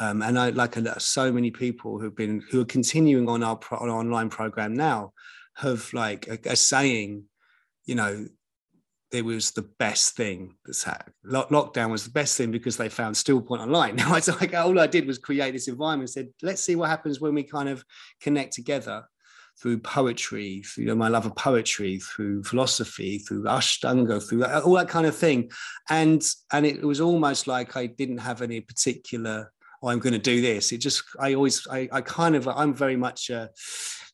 um, 0.00 0.22
and 0.22 0.38
I 0.38 0.48
like 0.48 0.76
so 0.98 1.30
many 1.30 1.50
people 1.50 1.98
who've 1.98 2.16
been 2.16 2.42
who 2.50 2.62
are 2.62 2.66
continuing 2.66 3.28
on 3.28 3.42
our, 3.42 3.54
pro, 3.54 3.78
our 3.78 3.90
online 3.90 4.30
program 4.30 4.74
now 4.74 5.12
have 5.56 5.92
like 5.92 6.26
a, 6.26 6.38
a 6.46 6.56
saying, 6.56 7.24
you 7.84 7.94
know, 7.94 8.26
it 9.12 9.24
was 9.24 9.50
the 9.50 9.68
best 9.78 10.16
thing 10.16 10.54
that's 10.64 10.84
happened. 10.84 11.14
Lockdown 11.26 11.90
was 11.90 12.04
the 12.04 12.10
best 12.10 12.38
thing 12.38 12.50
because 12.50 12.78
they 12.78 12.88
found 12.88 13.14
Stillpoint 13.14 13.60
online. 13.60 13.96
Now 13.96 14.14
it's 14.14 14.28
like 14.28 14.54
all 14.54 14.80
I 14.80 14.86
did 14.86 15.06
was 15.06 15.18
create 15.18 15.52
this 15.52 15.68
environment. 15.68 16.08
Said, 16.08 16.28
let's 16.40 16.64
see 16.64 16.76
what 16.76 16.88
happens 16.88 17.20
when 17.20 17.34
we 17.34 17.42
kind 17.42 17.68
of 17.68 17.84
connect 18.22 18.54
together 18.54 19.04
through 19.60 19.78
poetry, 19.78 20.62
through 20.62 20.84
you 20.84 20.88
know, 20.88 20.94
my 20.94 21.08
love 21.08 21.26
of 21.26 21.36
poetry, 21.36 21.98
through 21.98 22.42
philosophy, 22.44 23.18
through 23.18 23.42
Ashtanga, 23.44 24.26
through 24.26 24.44
all 24.44 24.74
that 24.74 24.88
kind 24.88 25.06
of 25.06 25.14
thing. 25.14 25.50
And 25.88 26.24
and 26.52 26.64
it 26.64 26.82
was 26.82 27.00
almost 27.00 27.46
like 27.46 27.76
I 27.76 27.86
didn't 27.86 28.18
have 28.18 28.42
any 28.42 28.60
particular. 28.60 29.52
Oh, 29.82 29.88
I'm 29.88 29.98
going 29.98 30.12
to 30.12 30.18
do 30.18 30.40
this. 30.40 30.72
It 30.72 30.78
just 30.78 31.04
I 31.18 31.34
always 31.34 31.66
I, 31.70 31.88
I 31.92 32.00
kind 32.00 32.36
of 32.36 32.48
I'm 32.48 32.74
very 32.74 32.96
much. 32.96 33.30
Uh, 33.30 33.48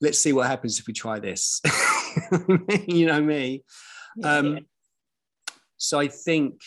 let's 0.00 0.18
see 0.18 0.32
what 0.32 0.46
happens 0.46 0.78
if 0.78 0.86
we 0.86 0.92
try 0.92 1.18
this. 1.18 1.60
you 2.86 3.06
know 3.06 3.20
me. 3.20 3.64
Um, 4.22 4.66
so 5.76 5.98
I 5.98 6.08
think 6.08 6.60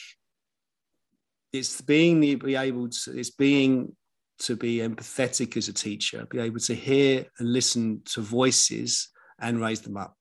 it's 1.52 1.82
being 1.82 2.20
the 2.20 2.36
be 2.36 2.56
able 2.56 2.90
to 2.90 3.18
it's 3.18 3.32
being 3.32 3.96
to 4.40 4.56
be 4.56 4.78
empathetic 4.78 5.58
as 5.58 5.68
a 5.68 5.74
teacher, 5.74 6.26
be 6.30 6.40
able 6.40 6.60
to 6.60 6.74
hear 6.74 7.26
and 7.40 7.54
listen 7.54 8.02
to 8.06 8.22
voices 8.22 9.10
and 9.40 9.62
raise 9.62 9.82
them 9.82 9.98
up. 9.98 10.16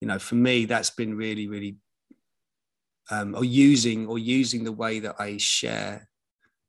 You 0.00 0.08
know, 0.08 0.18
for 0.18 0.34
me, 0.34 0.66
that's 0.66 0.90
been 0.90 1.16
really, 1.16 1.48
really, 1.48 1.76
um, 3.10 3.34
or 3.34 3.44
using 3.44 4.06
or 4.06 4.18
using 4.18 4.64
the 4.64 4.72
way 4.72 5.00
that 5.00 5.16
I 5.18 5.36
share 5.38 6.08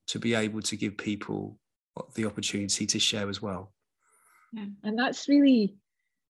to 0.08 0.20
be 0.20 0.36
able 0.36 0.62
to 0.62 0.78
give 0.78 0.98
people 0.98 1.58
the 2.14 2.26
opportunity 2.26 2.86
to 2.86 3.00
share 3.00 3.30
as 3.30 3.42
well. 3.42 3.74
Yeah, 4.54 4.66
and 4.84 4.98
that's 4.98 5.28
really 5.28 5.76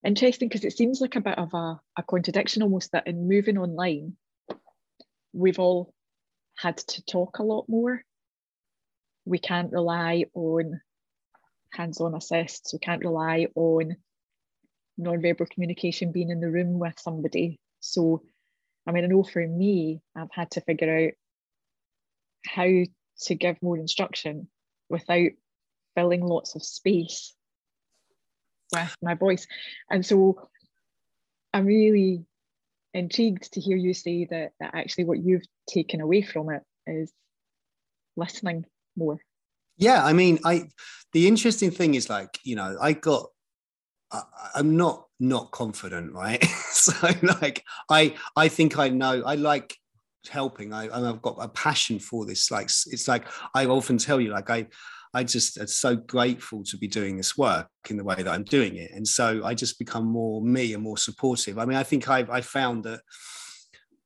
interesting 0.04 0.48
because 0.48 0.64
it 0.64 0.78
seems 0.78 1.02
like 1.02 1.16
a 1.16 1.22
bit 1.22 1.38
of 1.38 1.54
a, 1.54 1.80
a 1.98 2.04
contradiction 2.08 2.64
almost 2.64 2.92
that 2.92 3.08
in 3.08 3.28
moving 3.28 3.58
online, 3.58 4.14
we've 5.34 5.60
all 5.60 5.94
had 6.58 6.78
to 6.78 7.06
talk 7.06 7.40
a 7.40 7.44
lot 7.44 7.66
more. 7.68 8.04
We 9.26 9.40
can't 9.40 9.72
rely 9.72 10.26
on 10.34 10.82
hands 11.72 12.00
on 12.00 12.16
assists, 12.16 12.74
we 12.74 12.80
can't 12.80 13.04
rely 13.04 13.48
on 13.56 13.98
non-verbal 14.98 15.48
communication 15.48 16.12
being 16.12 16.30
in 16.30 16.40
the 16.40 16.50
room 16.50 16.80
with 16.80 16.98
somebody. 17.00 17.60
So, 17.80 18.22
I 18.88 18.92
mean, 18.92 19.04
I 19.04 19.08
know 19.08 19.24
for 19.24 19.46
me, 19.46 20.02
I've 20.16 20.32
had 20.32 20.52
to 20.52 20.62
figure 20.62 21.08
out 21.08 21.14
how 22.46 22.70
to 23.24 23.36
give 23.36 23.62
more 23.62 23.78
instruction 23.78 24.48
without 24.90 25.32
filling 25.96 26.22
lots 26.22 26.56
of 26.56 26.64
space 26.64 27.34
with 28.72 28.96
my 29.02 29.16
voice. 29.16 29.48
And 29.90 30.06
so 30.06 30.48
I'm 31.54 31.66
really 31.66 32.26
intrigued 32.94 33.54
to 33.54 33.62
hear 33.62 33.78
you 33.78 33.94
say 33.94 34.26
that, 34.30 34.52
that 34.60 34.76
actually 34.76 35.06
what 35.06 35.24
you've 35.24 35.46
taken 35.70 36.02
away 36.02 36.22
from 36.22 36.50
it 36.50 36.64
is 36.88 37.12
listening 38.16 38.66
more. 38.96 39.18
Yeah 39.78 40.04
i 40.04 40.14
mean 40.14 40.40
i 40.46 40.64
the 41.14 41.28
interesting 41.28 41.72
thing 41.72 41.96
is 41.96 42.10
like 42.10 42.40
you 42.44 42.56
know 42.56 42.78
i 42.82 42.94
got 42.94 43.28
I, 44.12 44.22
i'm 44.56 44.78
not 44.78 45.06
not 45.20 45.52
confident 45.52 46.14
right? 46.14 46.44
So 46.76 47.10
like 47.42 47.64
i 47.90 48.16
i 48.36 48.50
think 48.50 48.78
i 48.78 48.90
know 48.90 49.24
i 49.26 49.36
like 49.36 49.76
helping. 50.30 50.74
I, 50.74 50.90
i've 50.90 51.22
got 51.22 51.38
a 51.40 51.48
passion 51.48 52.00
for 52.00 52.26
this. 52.26 52.52
Like 52.52 52.66
it's 52.66 53.08
like 53.08 53.26
i 53.54 53.66
often 53.66 53.98
tell 53.98 54.20
you 54.20 54.32
like 54.32 54.50
i 54.50 54.68
I 55.16 55.24
just 55.24 55.58
am 55.58 55.68
so 55.68 55.96
grateful 55.96 56.62
to 56.66 56.78
be 56.78 56.90
doing 56.90 57.16
this 57.16 57.38
work 57.38 57.70
in 57.90 57.96
the 57.96 58.04
way 58.04 58.16
that 58.16 58.28
I'm 58.28 58.44
doing 58.44 58.76
it. 58.76 58.92
And 58.94 59.08
so 59.08 59.46
I 59.46 59.54
just 59.54 59.80
become 59.80 60.06
more 60.06 60.42
me 60.42 60.74
and 60.74 60.84
more 60.84 60.98
supportive. 60.98 61.58
I 61.58 61.64
mean, 61.64 61.78
I 61.78 61.84
think 61.84 62.10
I've 62.10 62.30
I 62.30 62.42
found 62.42 62.84
that, 62.84 63.00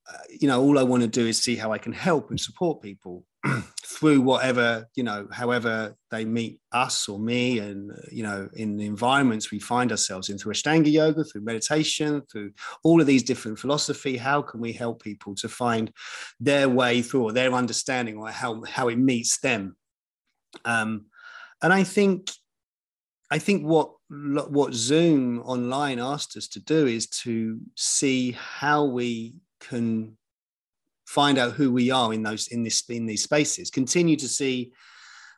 uh, 0.08 0.18
you 0.40 0.48
know, 0.48 0.62
all 0.62 0.78
I 0.78 0.84
want 0.84 1.02
to 1.02 1.10
do 1.10 1.26
is 1.26 1.42
see 1.42 1.56
how 1.56 1.72
I 1.72 1.80
can 1.80 1.94
help 1.94 2.30
and 2.30 2.40
support 2.40 2.84
people 2.84 3.26
through 3.86 4.22
whatever, 4.22 4.88
you 4.96 5.04
know, 5.04 5.28
however 5.32 5.96
they 6.12 6.26
meet 6.26 6.60
us 6.72 7.08
or 7.10 7.20
me 7.20 7.60
and, 7.60 7.92
you 8.12 8.24
know, 8.24 8.50
in 8.54 8.78
the 8.78 8.86
environments 8.86 9.52
we 9.52 9.60
find 9.60 9.92
ourselves 9.92 10.30
in 10.30 10.38
through 10.38 10.54
Ashtanga 10.54 10.92
yoga, 10.92 11.24
through 11.24 11.42
meditation, 11.42 12.22
through 12.32 12.52
all 12.84 13.02
of 13.02 13.08
these 13.08 13.24
different 13.24 13.60
philosophy. 13.60 14.18
How 14.18 14.42
can 14.42 14.60
we 14.60 14.74
help 14.74 15.02
people 15.02 15.36
to 15.36 15.50
find 15.50 15.92
their 16.40 16.70
way 16.70 17.02
through 17.02 17.24
or 17.24 17.32
their 17.32 17.54
understanding 17.54 18.18
or 18.18 18.30
how, 18.30 18.64
how 18.64 18.88
it 18.90 18.98
meets 18.98 19.40
them? 19.40 19.76
Um, 20.66 21.06
and 21.62 21.74
I 21.74 21.84
think, 21.84 22.32
I 23.32 23.38
think 23.38 23.64
what 23.64 23.92
what 24.10 24.74
Zoom 24.74 25.40
online 25.42 26.00
asked 26.00 26.36
us 26.36 26.48
to 26.48 26.60
do 26.60 26.88
is 26.88 27.08
to 27.08 27.60
see 27.76 28.32
how 28.32 28.86
we 28.86 29.36
can 29.60 30.18
find 31.10 31.40
out 31.40 31.54
who 31.54 31.72
we 31.72 31.90
are 31.90 32.14
in 32.14 32.22
those 32.22 32.48
in 32.50 32.64
this 32.64 32.84
in 32.90 33.06
these 33.06 33.24
spaces. 33.24 33.72
Continue 33.72 34.16
to 34.16 34.28
see, 34.28 34.72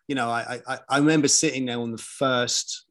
you 0.08 0.16
know, 0.16 0.30
I 0.30 0.62
I, 0.68 0.80
I 0.90 0.98
remember 0.98 1.28
sitting 1.28 1.66
there 1.66 1.80
on 1.80 1.92
the 1.92 1.98
first 1.98 2.86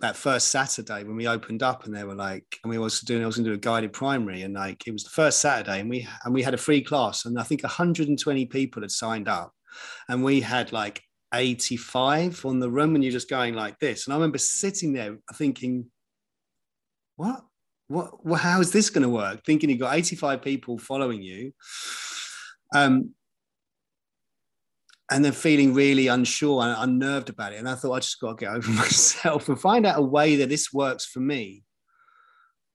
that 0.00 0.16
first 0.16 0.48
Saturday 0.48 1.04
when 1.04 1.16
we 1.16 1.28
opened 1.28 1.62
up 1.62 1.84
and 1.84 1.94
they 1.94 2.04
were 2.04 2.14
like, 2.14 2.44
and 2.64 2.70
we 2.70 2.78
also 2.78 3.04
doing, 3.04 3.22
I 3.22 3.26
was 3.26 3.36
going 3.36 3.44
to 3.44 3.50
do 3.50 3.56
a 3.56 3.58
guided 3.58 3.92
primary 3.92 4.42
and 4.42 4.54
like, 4.54 4.86
it 4.86 4.92
was 4.92 5.04
the 5.04 5.10
first 5.10 5.40
Saturday 5.40 5.80
and 5.80 5.90
we, 5.90 6.08
and 6.24 6.32
we 6.32 6.42
had 6.42 6.54
a 6.54 6.58
free 6.58 6.80
class 6.80 7.26
and 7.26 7.38
I 7.38 7.42
think 7.42 7.62
120 7.62 8.46
people 8.46 8.82
had 8.82 8.90
signed 8.90 9.28
up 9.28 9.52
and 10.08 10.24
we 10.24 10.40
had 10.40 10.72
like 10.72 11.02
85 11.34 12.44
on 12.46 12.60
the 12.60 12.70
room 12.70 12.94
and 12.94 13.04
you're 13.04 13.12
just 13.12 13.28
going 13.28 13.54
like 13.54 13.78
this. 13.78 14.06
And 14.06 14.14
I 14.14 14.16
remember 14.16 14.38
sitting 14.38 14.92
there 14.94 15.18
thinking, 15.34 15.90
what? 17.16 17.44
What, 17.90 18.24
well, 18.24 18.38
how 18.38 18.60
is 18.60 18.70
this 18.70 18.88
going 18.88 19.02
to 19.02 19.08
work? 19.08 19.44
Thinking 19.44 19.68
you've 19.68 19.80
got 19.80 19.96
85 19.96 20.42
people 20.42 20.78
following 20.78 21.22
you. 21.22 21.52
Um, 22.72 23.14
and 25.10 25.24
then 25.24 25.32
feeling 25.32 25.74
really 25.74 26.06
unsure 26.06 26.62
and 26.62 26.76
unnerved 26.78 27.30
about 27.30 27.52
it. 27.52 27.58
And 27.58 27.68
I 27.68 27.74
thought 27.74 27.94
I 27.94 27.98
just 27.98 28.20
got 28.20 28.38
to 28.38 28.44
get 28.44 28.54
over 28.54 28.70
myself 28.70 29.48
and 29.48 29.60
find 29.60 29.84
out 29.84 29.98
a 29.98 30.02
way 30.02 30.36
that 30.36 30.48
this 30.48 30.72
works 30.72 31.04
for 31.04 31.18
me. 31.18 31.64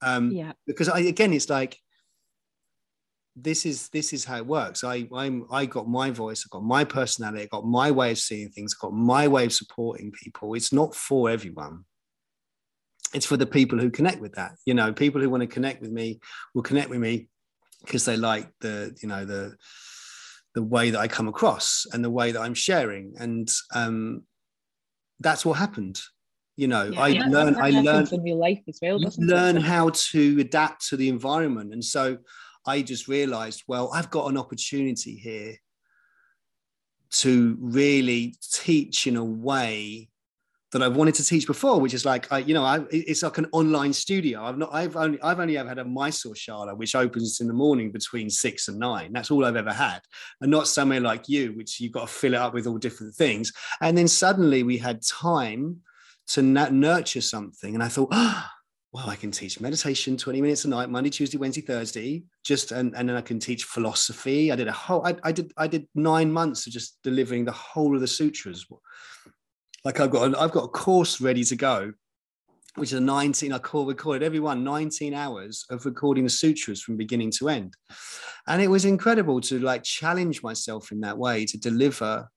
Um, 0.01 0.31
yeah. 0.31 0.51
Because 0.67 0.89
I, 0.89 1.00
again, 1.00 1.31
it's 1.31 1.50
like 1.50 1.77
this 3.38 3.65
is 3.65 3.88
this 3.89 4.12
is 4.12 4.25
how 4.25 4.36
it 4.36 4.45
works. 4.45 4.84
I 4.84 5.07
I'm 5.15 5.45
I 5.50 5.65
got 5.65 5.88
my 5.88 6.12
voice, 6.12 6.45
I 6.45 6.51
got 6.51 6.63
my 6.63 6.84
personality, 6.84 7.43
I 7.43 7.48
got 7.48 7.65
my 7.65 7.89
way 7.89 8.12
of 8.12 8.17
seeing 8.17 8.50
things, 8.50 8.75
I 8.75 8.86
got 8.86 8.93
my 8.93 9.29
way 9.29 9.45
of 9.45 9.53
supporting 9.53 10.12
people. 10.12 10.55
It's 10.55 10.74
not 10.74 10.93
for 10.93 11.29
everyone. 11.29 11.86
It's 13.15 13.25
for 13.25 13.38
the 13.38 13.45
people 13.45 13.79
who 13.79 13.89
connect 13.89 14.19
with 14.22 14.34
that. 14.34 14.51
You 14.65 14.74
know, 14.74 14.91
people 14.93 15.22
who 15.22 15.29
want 15.29 15.41
to 15.41 15.48
connect 15.48 15.81
with 15.81 15.91
me 15.91 16.19
will 16.53 16.63
connect 16.63 16.89
with 16.89 17.00
me 17.00 17.29
because 17.84 18.03
they 18.05 18.17
like 18.17 18.50
the 18.62 18.95
you 19.01 19.07
know 19.07 19.25
the 19.25 19.55
the 20.53 20.63
way 20.63 20.89
that 20.89 21.00
I 21.00 21.07
come 21.07 21.27
across 21.27 21.86
and 21.91 22.03
the 22.03 22.10
way 22.10 22.31
that 22.31 22.41
I'm 22.41 22.53
sharing, 22.53 23.13
and 23.17 23.50
um, 23.74 24.24
that's 25.19 25.45
what 25.45 25.53
happened. 25.53 26.00
You 26.57 26.67
know, 26.67 26.91
Yeah, 26.91 27.01
I 27.01 27.10
yeah, 27.10 27.27
learned 27.27 27.57
I 27.57 27.69
learned 27.69 28.12
in 28.13 28.24
real 28.24 28.38
life 28.38 28.62
as 28.67 28.79
well. 28.81 29.00
doesn't 29.00 29.24
it? 29.24 29.34
learn 29.34 29.57
how 29.57 29.89
to 29.89 30.38
adapt 30.39 30.88
to 30.88 30.98
the 30.98 31.10
environment. 31.10 31.74
And 31.74 31.84
so 31.84 32.17
I 32.65 32.81
just 32.81 33.07
realized, 33.07 33.63
well, 33.67 33.91
I've 33.93 34.10
got 34.10 34.29
an 34.29 34.38
opportunity 34.38 35.15
here 35.15 35.55
to 37.12 37.57
really 37.60 38.36
teach 38.51 39.07
in 39.07 39.15
a 39.15 39.24
way 39.24 40.10
that 40.72 40.81
I've 40.81 40.95
wanted 40.95 41.15
to 41.15 41.25
teach 41.25 41.48
before, 41.48 41.79
which 41.79 41.93
is 41.93 42.05
like, 42.05 42.31
I, 42.31 42.39
you 42.39 42.53
know, 42.53 42.63
I, 42.63 42.81
it's 42.89 43.24
like 43.24 43.38
an 43.38 43.48
online 43.51 43.93
studio. 43.93 44.43
I've 44.43 44.57
not, 44.57 44.69
I've 44.74 44.95
only, 44.95 45.22
I've 45.22 45.39
only 45.39 45.57
ever 45.57 45.69
had 45.69 45.77
a 45.77 45.86
Mysore 45.86 46.34
Shala, 46.34 46.75
which 46.75 46.95
opens 46.95 47.39
in 47.39 47.48
the 47.48 47.53
morning 47.53 47.91
between 47.91 48.29
six 48.29 48.67
and 48.67 48.79
nine. 48.79 49.13
That's 49.13 49.31
all 49.31 49.45
I've 49.45 49.55
ever 49.55 49.74
had, 49.74 50.01
and 50.41 50.51
not 50.51 50.67
somewhere 50.67 51.00
like 51.00 51.29
you, 51.29 51.53
which 51.53 51.79
you've 51.79 51.91
got 51.91 52.07
to 52.07 52.13
fill 52.13 52.34
it 52.34 52.39
up 52.39 52.53
with 52.53 52.67
all 52.67 52.77
different 52.77 53.15
things. 53.15 53.53
And 53.81 53.98
then 53.98 54.07
suddenly 54.07 54.63
we 54.63 54.77
had 54.77 55.01
time 55.01 55.77
to 56.29 56.41
nurture 56.41 57.22
something, 57.22 57.74
and 57.74 57.84
I 57.84 57.88
thought, 57.88 58.10
well, 58.95 59.10
I 59.10 59.17
can 59.17 59.29
teach 59.29 59.60
meditation 59.60 60.15
20 60.15 60.41
minutes 60.41 60.63
a 60.63 60.69
night, 60.69 60.89
Monday, 60.89 61.10
Tuesday, 61.10 61.38
Wednesday, 61.38 61.62
Thursday, 61.62 62.24
just 62.45 62.72
and, 62.72 62.95
and 62.95 63.10
then 63.10 63.17
I 63.17 63.22
can 63.22 63.39
teach 63.39 63.65
philosophy. 63.65 64.53
I 64.53 64.55
did 64.55 64.69
a 64.69 64.72
whole 64.72 65.05
I, 65.05 65.15
I 65.22 65.31
did 65.34 65.51
I 65.57 65.67
did 65.67 65.88
nine 65.95 66.31
months 66.31 66.65
of 66.65 66.72
just 66.72 66.98
delivering 67.03 67.43
the 67.43 67.51
whole 67.51 67.93
of 67.93 68.00
the 68.00 68.07
sutras. 68.07 68.65
Like 69.86 70.00
I've 70.00 70.10
got 70.10 70.34
a, 70.34 70.39
I've 70.39 70.51
got 70.51 70.63
a 70.63 70.70
course 70.70 71.22
ready 71.22 71.44
to 71.44 71.56
go, 71.56 71.94
which 72.74 72.89
is 72.89 72.98
a 72.98 73.00
19, 73.00 73.54
I 73.54 73.60
call 73.60 73.86
recorded 73.86 74.25
everyone 74.25 74.63
19 74.63 75.13
hours 75.13 75.63
of 75.70 75.86
recording 75.86 76.24
the 76.24 76.30
sutras 76.32 76.82
from 76.82 76.98
beginning 76.98 77.32
to 77.38 77.50
end. 77.50 77.75
And 78.48 78.63
it 78.63 78.68
was 78.68 78.84
incredible 78.84 79.39
to 79.42 79.60
like 79.60 79.84
challenge 79.84 80.42
myself 80.42 80.92
in 80.92 81.01
that 81.01 81.18
way 81.18 81.46
to 81.46 81.58
deliver 81.60 82.27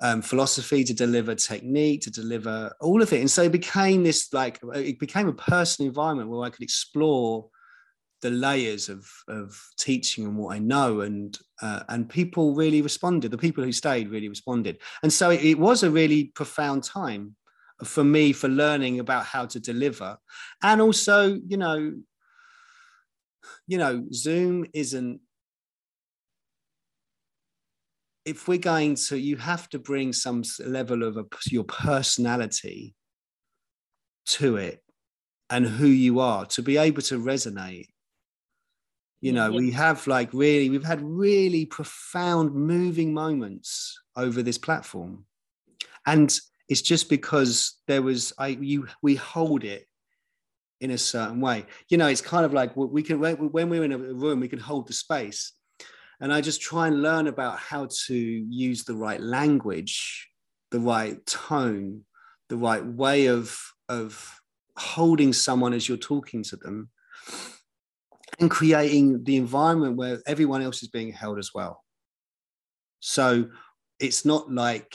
um, 0.00 0.22
philosophy, 0.22 0.84
to 0.84 0.94
deliver 0.94 1.34
technique, 1.34 2.02
to 2.02 2.10
deliver 2.10 2.72
all 2.80 3.02
of 3.02 3.12
it. 3.12 3.20
And 3.20 3.30
so 3.30 3.42
it 3.42 3.52
became 3.52 4.04
this 4.04 4.32
like 4.32 4.60
it 4.74 5.00
became 5.00 5.26
a 5.26 5.32
personal 5.32 5.88
environment 5.88 6.30
where 6.30 6.46
I 6.46 6.50
could 6.50 6.62
explore 6.62 7.48
the 8.26 8.36
layers 8.48 8.88
of 8.88 9.08
of 9.28 9.48
teaching 9.78 10.24
and 10.24 10.36
what 10.36 10.56
I 10.56 10.58
know, 10.58 11.02
and 11.02 11.38
uh, 11.62 11.82
and 11.88 12.08
people 12.08 12.54
really 12.54 12.82
responded. 12.82 13.30
The 13.30 13.38
people 13.46 13.62
who 13.62 13.72
stayed 13.72 14.10
really 14.10 14.28
responded, 14.28 14.78
and 15.02 15.12
so 15.12 15.30
it, 15.30 15.42
it 15.42 15.58
was 15.58 15.84
a 15.84 15.90
really 15.90 16.24
profound 16.40 16.82
time 16.82 17.36
for 17.84 18.02
me 18.02 18.32
for 18.32 18.48
learning 18.48 18.98
about 19.00 19.24
how 19.26 19.46
to 19.46 19.60
deliver, 19.60 20.18
and 20.62 20.80
also 20.80 21.38
you 21.46 21.56
know, 21.56 21.92
you 23.68 23.78
know, 23.78 24.04
Zoom 24.12 24.66
isn't 24.74 25.20
if 28.24 28.48
we're 28.48 28.58
going 28.58 28.96
to, 28.96 29.16
you 29.16 29.36
have 29.36 29.68
to 29.68 29.78
bring 29.78 30.12
some 30.12 30.42
level 30.58 31.04
of 31.04 31.16
a, 31.16 31.24
your 31.48 31.62
personality 31.62 32.92
to 34.26 34.56
it 34.56 34.82
and 35.48 35.64
who 35.64 35.86
you 35.86 36.18
are 36.18 36.44
to 36.46 36.62
be 36.62 36.76
able 36.76 37.02
to 37.02 37.18
resonate. 37.18 37.86
You 39.20 39.32
know, 39.32 39.50
Yeah. 39.50 39.58
we 39.58 39.70
have 39.72 40.06
like 40.06 40.32
really, 40.32 40.70
we've 40.70 40.84
had 40.84 41.02
really 41.02 41.66
profound 41.66 42.54
moving 42.54 43.14
moments 43.14 43.98
over 44.14 44.42
this 44.42 44.58
platform. 44.58 45.24
And 46.06 46.38
it's 46.68 46.82
just 46.82 47.08
because 47.08 47.80
there 47.86 48.02
was, 48.02 48.32
I, 48.38 48.48
you, 48.48 48.88
we 49.02 49.16
hold 49.16 49.64
it 49.64 49.86
in 50.80 50.90
a 50.90 50.98
certain 50.98 51.40
way. 51.40 51.66
You 51.88 51.98
know, 51.98 52.06
it's 52.08 52.20
kind 52.20 52.44
of 52.44 52.52
like 52.52 52.76
we 52.76 53.02
can, 53.02 53.18
when 53.20 53.68
we're 53.70 53.84
in 53.84 53.92
a 53.92 53.98
room, 53.98 54.40
we 54.40 54.48
can 54.48 54.58
hold 54.58 54.86
the 54.86 54.92
space 54.92 55.52
and 56.20 56.32
I 56.32 56.40
just 56.40 56.60
try 56.60 56.86
and 56.86 57.02
learn 57.02 57.26
about 57.26 57.58
how 57.58 57.88
to 58.06 58.14
use 58.14 58.84
the 58.84 58.94
right 58.94 59.20
language, 59.20 60.28
the 60.70 60.80
right 60.80 61.24
tone, 61.26 62.04
the 62.48 62.56
right 62.56 62.84
way 62.84 63.26
of 63.26 63.60
of 63.88 64.40
holding 64.76 65.32
someone 65.32 65.72
as 65.72 65.88
you're 65.88 65.96
talking 65.96 66.42
to 66.42 66.56
them, 66.56 66.90
and 68.38 68.50
creating 68.50 69.24
the 69.24 69.36
environment 69.36 69.96
where 69.96 70.18
everyone 70.26 70.62
else 70.62 70.82
is 70.82 70.88
being 70.88 71.12
held 71.12 71.38
as 71.38 71.50
well. 71.54 71.82
So 73.00 73.48
it's 73.98 74.24
not 74.24 74.52
like 74.52 74.94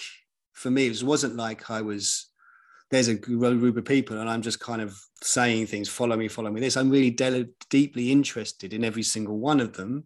for 0.53 0.69
me, 0.69 0.87
it 0.87 1.03
wasn't 1.03 1.35
like 1.35 1.69
I 1.69 1.81
was 1.81 2.27
there's 2.91 3.07
a 3.07 3.15
group 3.15 3.77
of 3.77 3.85
people 3.85 4.19
and 4.19 4.29
I'm 4.29 4.41
just 4.41 4.59
kind 4.59 4.81
of 4.81 4.99
saying 5.21 5.67
things, 5.67 5.87
follow 5.87 6.17
me, 6.17 6.27
follow 6.27 6.51
me 6.51 6.59
this. 6.59 6.75
I'm 6.75 6.89
really 6.89 7.09
de- 7.09 7.47
deeply 7.69 8.11
interested 8.11 8.73
in 8.73 8.83
every 8.83 9.03
single 9.03 9.39
one 9.39 9.61
of 9.61 9.71
them 9.71 10.05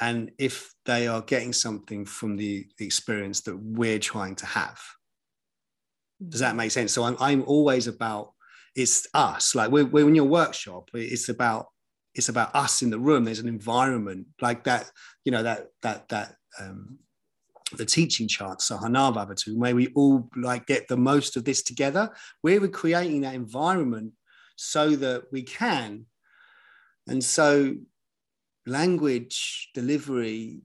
and 0.00 0.30
if 0.38 0.74
they 0.84 1.06
are 1.06 1.22
getting 1.22 1.52
something 1.52 2.04
from 2.04 2.36
the, 2.36 2.66
experience 2.78 3.40
that 3.42 3.56
we're 3.56 3.98
trying 3.98 4.34
to 4.36 4.46
have 4.46 4.78
does 6.28 6.40
that 6.40 6.56
make 6.56 6.70
sense 6.70 6.92
so 6.92 7.04
i'm, 7.04 7.16
I'm 7.20 7.42
always 7.44 7.86
about 7.86 8.32
it's 8.74 9.06
us 9.14 9.54
like 9.54 9.70
we're, 9.70 9.86
we're 9.86 10.08
in 10.08 10.14
your 10.14 10.24
workshop 10.24 10.90
it's 10.94 11.28
about 11.28 11.68
it's 12.16 12.28
about 12.28 12.54
us 12.54 12.82
in 12.82 12.90
the 12.90 12.98
room. 12.98 13.24
There's 13.24 13.38
an 13.38 13.48
environment 13.48 14.26
like 14.40 14.64
that 14.64 14.90
you 15.24 15.32
know 15.32 15.42
that 15.42 15.68
that 15.82 16.08
that 16.08 16.34
um 16.60 16.98
the 17.72 17.84
teaching 17.84 18.28
chart 18.28 18.60
sahanavavatu 18.60 19.56
where 19.56 19.74
we 19.74 19.88
all 19.88 20.28
like 20.36 20.66
get 20.66 20.88
the 20.88 20.96
most 20.96 21.36
of 21.36 21.44
this 21.44 21.62
together. 21.62 22.10
We're 22.42 22.66
creating 22.68 23.22
that 23.22 23.34
environment 23.34 24.12
so 24.56 24.96
that 24.96 25.24
we 25.32 25.42
can. 25.42 26.06
And 27.08 27.22
so 27.22 27.74
language, 28.66 29.70
delivery, 29.74 30.62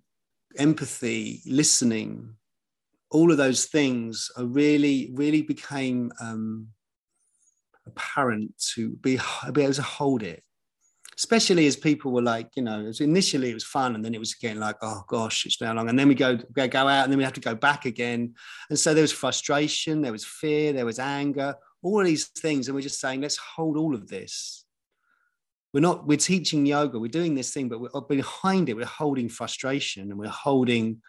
empathy, 0.58 1.42
listening, 1.46 2.36
all 3.10 3.32
of 3.32 3.38
those 3.38 3.66
things 3.66 4.30
are 4.38 4.46
really, 4.46 5.12
really 5.14 5.42
became 5.42 6.12
um, 6.22 6.68
apparent 7.86 8.54
to 8.74 8.92
be, 8.98 9.20
be 9.54 9.64
able 9.64 9.74
to 9.74 9.82
hold 9.82 10.24
it. 10.24 10.44
Especially 11.22 11.68
as 11.68 11.76
people 11.76 12.12
were 12.12 12.22
like, 12.24 12.50
you 12.56 12.64
know, 12.64 12.92
initially 13.00 13.52
it 13.52 13.54
was 13.54 13.64
fun, 13.64 13.94
and 13.94 14.04
then 14.04 14.16
it 14.16 14.20
was 14.20 14.34
getting 14.34 14.60
like, 14.60 14.78
oh 14.82 15.04
gosh, 15.08 15.46
it's 15.46 15.62
now 15.62 15.72
long, 15.72 15.88
and 15.88 15.98
then 16.00 16.08
we 16.08 16.16
go 16.16 16.36
go 16.36 16.68
go 16.68 16.88
out, 16.88 17.04
and 17.04 17.12
then 17.12 17.18
we 17.20 17.24
have 17.24 17.34
to 17.34 17.40
go 17.40 17.54
back 17.54 17.86
again, 17.86 18.34
and 18.72 18.80
so 18.80 18.96
there 18.96 19.04
was 19.04 19.12
frustration, 19.12 20.02
there 20.02 20.12
was 20.12 20.26
fear, 20.26 20.74
there 20.74 20.86
was 20.86 20.98
anger, 20.98 21.54
all 21.84 22.00
of 22.00 22.08
these 22.08 22.30
things, 22.30 22.68
and 22.68 22.76
we're 22.76 22.82
just 22.82 23.00
saying, 23.00 23.22
let's 23.22 23.38
hold 23.38 23.78
all 23.78 23.94
of 23.94 24.08
this. 24.08 24.66
We're 25.74 25.82
not 25.82 26.08
we're 26.08 26.18
teaching 26.18 26.66
yoga 26.66 27.00
we're 27.00 27.08
doing 27.08 27.34
this 27.34 27.54
thing 27.54 27.70
but 27.70 27.80
we're 27.80 27.96
uh, 27.96 28.02
behind 28.02 28.68
it 28.68 28.76
we're 28.76 28.86
holding 28.86 29.30
frustration 29.30 30.12
and 30.12 30.20
we're 30.20 30.28
holding 30.28 31.02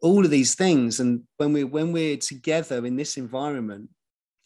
all 0.00 0.24
of 0.24 0.30
these 0.30 0.54
things. 0.54 1.00
And 1.00 1.22
when 1.38 1.52
we 1.52 1.64
when 1.64 1.90
we're 1.92 2.18
together 2.18 2.86
in 2.86 2.96
this 2.96 3.16
environment 3.16 3.88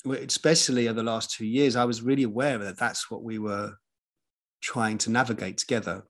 especially 0.06 0.88
over 0.88 1.00
the 1.00 1.02
last 1.02 1.30
two 1.30 1.46
years 1.46 1.76
i 1.76 1.84
was 1.84 2.02
really 2.02 2.24
aware 2.24 2.58
that 2.58 2.78
that's 2.78 3.10
what 3.10 3.22
we 3.22 3.38
were 3.38 3.72
trying 4.64 4.98
to 4.98 5.10
navigate 5.10 5.58
together. 5.58 6.04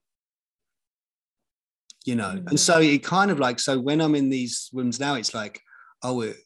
You 2.05 2.15
know 2.15 2.33
mm-hmm. 2.35 2.47
and 2.49 2.59
so 2.59 2.79
it 2.79 3.03
kind 3.03 3.31
of 3.31 3.39
like 3.39 3.59
so 3.59 3.79
when 3.79 3.99
i'm 3.99 4.13
in 4.13 4.29
these 4.29 4.69
rooms 4.71 4.99
now 4.99 5.15
it's 5.15 5.33
like 5.33 5.59
oh 6.03 6.21
it, 6.21 6.37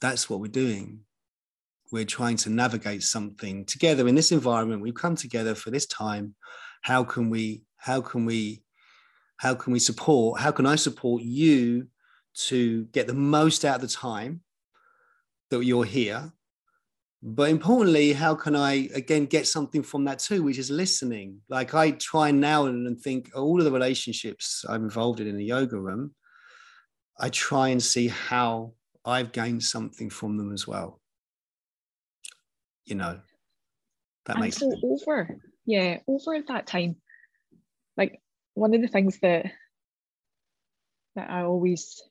that's 0.00 0.28
what 0.28 0.40
we're 0.40 0.48
doing. 0.48 1.00
We're 1.92 2.04
trying 2.04 2.36
to 2.38 2.50
navigate 2.50 3.04
something 3.04 3.64
together 3.64 4.08
in 4.08 4.16
this 4.16 4.32
environment. 4.32 4.82
We've 4.82 4.94
come 4.94 5.14
together 5.14 5.54
for 5.54 5.70
this 5.70 5.86
time. 5.86 6.34
How 6.82 7.04
can 7.04 7.30
we 7.30 7.62
how 7.76 8.00
can 8.00 8.24
we 8.24 8.64
how 9.36 9.54
can 9.54 9.72
we 9.72 9.78
support 9.78 10.40
how 10.40 10.50
can 10.50 10.64
i 10.64 10.76
support 10.76 11.22
you 11.22 11.86
to 12.34 12.84
get 12.86 13.06
the 13.06 13.14
most 13.14 13.64
out 13.64 13.76
of 13.76 13.80
the 13.82 13.88
time 13.88 14.40
that 15.50 15.62
you're 15.64 15.84
here 15.84 16.32
but 17.26 17.48
importantly 17.48 18.12
how 18.12 18.34
can 18.34 18.54
i 18.54 18.86
again 18.94 19.24
get 19.24 19.46
something 19.46 19.82
from 19.82 20.04
that 20.04 20.18
too 20.18 20.42
which 20.42 20.58
is 20.58 20.70
listening 20.70 21.40
like 21.48 21.72
i 21.72 21.90
try 21.92 22.30
now 22.30 22.66
and 22.66 23.00
think 23.00 23.30
all 23.34 23.58
of 23.58 23.64
the 23.64 23.72
relationships 23.72 24.62
i'm 24.68 24.84
involved 24.84 25.20
in 25.20 25.26
in 25.26 25.38
the 25.38 25.44
yoga 25.44 25.78
room 25.78 26.14
i 27.18 27.30
try 27.30 27.68
and 27.68 27.82
see 27.82 28.08
how 28.08 28.74
i've 29.06 29.32
gained 29.32 29.62
something 29.62 30.10
from 30.10 30.36
them 30.36 30.52
as 30.52 30.68
well 30.68 31.00
you 32.84 32.94
know 32.94 33.18
that 34.26 34.36
and 34.36 34.42
makes 34.42 34.58
so 34.58 34.68
sense. 34.68 34.84
over 34.84 35.40
yeah 35.64 35.98
over 36.06 36.38
that 36.46 36.66
time 36.66 36.94
like 37.96 38.20
one 38.52 38.74
of 38.74 38.82
the 38.82 38.88
things 38.88 39.18
that 39.20 39.46
that 41.16 41.30
i 41.30 41.40
always 41.40 42.02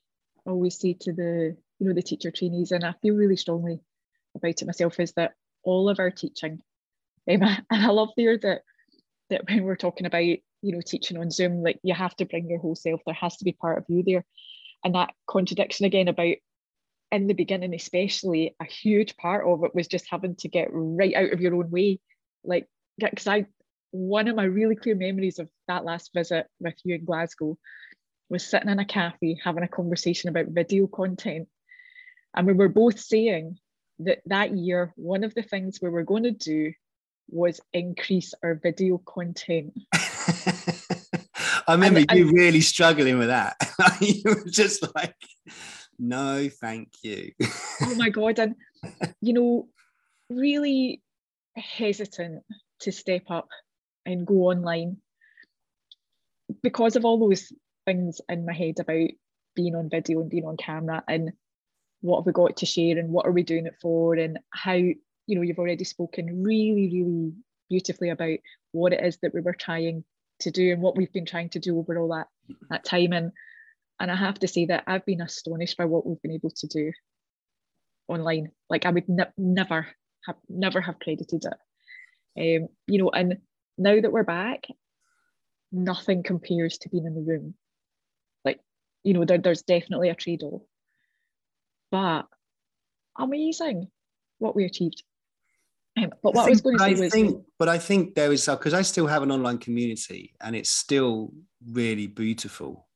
always 0.44 0.76
say 0.76 0.92
to 0.92 1.12
the 1.12 1.56
you 1.78 1.86
know 1.86 1.94
the 1.94 2.02
teacher 2.02 2.32
trainees 2.32 2.72
and 2.72 2.82
i 2.82 2.92
feel 3.00 3.14
really 3.14 3.36
strongly 3.36 3.80
about 4.34 4.62
it 4.62 4.66
myself 4.66 4.98
is 5.00 5.12
that 5.14 5.32
all 5.62 5.88
of 5.88 5.98
our 5.98 6.10
teaching 6.10 6.60
Um, 7.30 7.42
and 7.42 7.64
I 7.70 7.88
love 7.88 8.10
there 8.16 8.38
that 8.38 8.62
that 9.30 9.42
when 9.48 9.64
we're 9.64 9.76
talking 9.76 10.06
about 10.06 10.22
you 10.22 10.40
know 10.62 10.80
teaching 10.84 11.16
on 11.16 11.30
Zoom, 11.30 11.62
like 11.62 11.80
you 11.82 11.94
have 11.94 12.14
to 12.16 12.24
bring 12.24 12.48
your 12.48 12.58
whole 12.58 12.74
self. 12.74 13.00
There 13.04 13.14
has 13.14 13.36
to 13.38 13.44
be 13.44 13.52
part 13.52 13.78
of 13.78 13.84
you 13.88 14.02
there, 14.04 14.24
and 14.84 14.94
that 14.94 15.14
contradiction 15.28 15.86
again 15.86 16.08
about 16.08 16.36
in 17.12 17.26
the 17.26 17.34
beginning, 17.34 17.74
especially 17.74 18.56
a 18.60 18.64
huge 18.64 19.16
part 19.16 19.46
of 19.46 19.62
it 19.64 19.74
was 19.74 19.86
just 19.86 20.06
having 20.10 20.36
to 20.36 20.48
get 20.48 20.68
right 20.70 21.14
out 21.14 21.32
of 21.32 21.40
your 21.40 21.54
own 21.54 21.70
way, 21.70 22.00
like 22.44 22.66
because 22.98 23.26
I 23.26 23.46
one 23.90 24.26
of 24.26 24.34
my 24.34 24.42
really 24.42 24.74
clear 24.74 24.96
memories 24.96 25.38
of 25.38 25.48
that 25.68 25.84
last 25.84 26.10
visit 26.12 26.48
with 26.58 26.74
you 26.82 26.96
in 26.96 27.04
Glasgow 27.04 27.56
was 28.28 28.44
sitting 28.44 28.68
in 28.68 28.80
a 28.80 28.84
cafe 28.84 29.38
having 29.42 29.62
a 29.62 29.68
conversation 29.68 30.30
about 30.30 30.46
video 30.48 30.88
content. 30.88 31.46
And 32.34 32.46
we 32.46 32.54
were 32.54 32.68
both 32.68 32.98
saying 32.98 33.58
that 34.00 34.20
that 34.26 34.56
year, 34.56 34.92
one 34.96 35.24
of 35.24 35.34
the 35.34 35.42
things 35.42 35.80
we 35.80 35.88
were 35.88 36.02
going 36.02 36.24
to 36.24 36.30
do 36.30 36.72
was 37.28 37.60
increase 37.72 38.34
our 38.42 38.54
video 38.54 38.98
content. 38.98 39.72
I 41.66 41.72
remember 41.72 42.00
and, 42.08 42.18
you 42.18 42.28
and, 42.28 42.36
really 42.36 42.60
struggling 42.60 43.18
with 43.18 43.28
that. 43.28 43.56
you 44.00 44.22
were 44.24 44.44
just 44.50 44.86
like, 44.94 45.14
no, 45.98 46.48
thank 46.60 46.88
you. 47.02 47.32
oh 47.82 47.94
my 47.96 48.10
God. 48.10 48.38
And, 48.38 48.56
you 49.20 49.32
know, 49.32 49.68
really 50.28 51.02
hesitant 51.56 52.42
to 52.80 52.92
step 52.92 53.22
up 53.30 53.48
and 54.04 54.26
go 54.26 54.34
online 54.34 54.98
because 56.62 56.96
of 56.96 57.04
all 57.04 57.18
those 57.18 57.52
things 57.86 58.20
in 58.28 58.44
my 58.44 58.52
head 58.52 58.80
about 58.80 59.08
being 59.54 59.74
on 59.74 59.88
video 59.88 60.20
and 60.20 60.30
being 60.30 60.44
on 60.44 60.56
camera 60.56 61.02
and 61.08 61.32
what 62.04 62.18
have 62.18 62.26
we 62.26 62.32
got 62.32 62.56
to 62.56 62.66
share 62.66 62.98
and 62.98 63.10
what 63.10 63.26
are 63.26 63.32
we 63.32 63.42
doing 63.42 63.66
it 63.66 63.76
for 63.80 64.14
and 64.14 64.38
how 64.52 64.74
you 64.74 64.96
know 65.28 65.42
you've 65.42 65.58
already 65.58 65.84
spoken 65.84 66.42
really 66.42 67.02
really 67.02 67.32
beautifully 67.68 68.10
about 68.10 68.38
what 68.72 68.92
it 68.92 69.04
is 69.04 69.18
that 69.22 69.32
we 69.34 69.40
were 69.40 69.54
trying 69.54 70.04
to 70.40 70.50
do 70.50 70.72
and 70.72 70.82
what 70.82 70.96
we've 70.96 71.12
been 71.12 71.26
trying 71.26 71.48
to 71.48 71.58
do 71.58 71.78
over 71.78 71.98
all 71.98 72.08
that 72.08 72.26
that 72.70 72.84
time 72.84 73.12
and 73.12 73.32
and 74.00 74.10
I 74.10 74.16
have 74.16 74.38
to 74.40 74.48
say 74.48 74.66
that 74.66 74.84
I've 74.86 75.06
been 75.06 75.20
astonished 75.20 75.76
by 75.76 75.84
what 75.84 76.06
we've 76.06 76.20
been 76.20 76.32
able 76.32 76.50
to 76.50 76.66
do 76.66 76.92
online 78.08 78.50
like 78.68 78.84
I 78.86 78.90
would 78.90 79.08
ne- 79.08 79.24
never 79.38 79.86
have 80.26 80.36
never 80.48 80.80
have 80.80 80.98
credited 80.98 81.44
it 81.44 82.62
um, 82.62 82.68
you 82.86 82.98
know 82.98 83.10
and 83.10 83.38
now 83.78 84.00
that 84.00 84.12
we're 84.12 84.24
back, 84.24 84.66
nothing 85.72 86.22
compares 86.22 86.78
to 86.78 86.88
being 86.88 87.06
in 87.06 87.14
the 87.14 87.20
room. 87.20 87.54
Like, 88.44 88.60
you 89.02 89.14
know, 89.14 89.24
there, 89.24 89.38
there's 89.38 89.62
definitely 89.62 90.10
a 90.10 90.14
trade 90.14 90.42
off. 90.42 90.62
But 91.94 92.26
amazing 93.16 93.88
what 94.38 94.56
we 94.56 94.64
achieved. 94.64 95.04
Um, 95.96 96.12
but 96.24 96.34
what 96.34 96.42
I, 96.42 96.46
I 96.46 96.50
was 96.50 96.60
going 96.60 96.76
to 96.76 96.84
say 96.84 96.94
was. 96.94 97.12
Think, 97.12 97.44
but 97.56 97.68
I 97.68 97.78
think 97.78 98.16
there 98.16 98.32
is, 98.32 98.44
because 98.46 98.74
I 98.74 98.82
still 98.82 99.06
have 99.06 99.22
an 99.22 99.30
online 99.30 99.58
community 99.58 100.34
and 100.40 100.56
it's 100.56 100.70
still 100.70 101.32
really 101.64 102.08
beautiful 102.08 102.88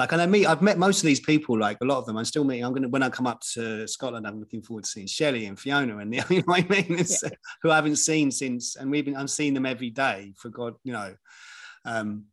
like, 0.00 0.12
and 0.12 0.22
I 0.22 0.26
meet, 0.26 0.46
I've 0.46 0.62
met 0.62 0.78
most 0.78 1.02
of 1.02 1.06
these 1.06 1.20
people, 1.20 1.58
like 1.58 1.76
a 1.82 1.84
lot 1.84 1.98
of 1.98 2.06
them. 2.06 2.16
I'm 2.16 2.24
still 2.24 2.42
meeting. 2.42 2.64
I'm 2.64 2.72
gonna 2.72 2.88
when 2.88 3.02
I 3.02 3.10
come 3.10 3.26
up 3.26 3.42
to 3.52 3.86
Scotland, 3.86 4.26
I'm 4.26 4.40
looking 4.40 4.62
forward 4.62 4.84
to 4.84 4.90
seeing 4.90 5.06
Shelley 5.06 5.44
and 5.44 5.58
Fiona, 5.58 5.98
and 5.98 6.10
the, 6.10 6.24
you 6.30 6.42
know 6.46 6.54
I 6.54 6.62
mean, 6.62 6.96
yeah. 6.98 7.30
who 7.62 7.70
I 7.70 7.76
haven't 7.76 7.96
seen 7.96 8.30
since, 8.30 8.76
and 8.76 8.90
we've 8.90 9.04
been, 9.04 9.16
I'm 9.16 9.28
seeing 9.28 9.52
them 9.52 9.66
every 9.66 9.90
day. 9.90 10.32
For 10.38 10.48
God, 10.48 10.74
you 10.84 10.94
know, 10.94 11.14
um, 11.84 12.24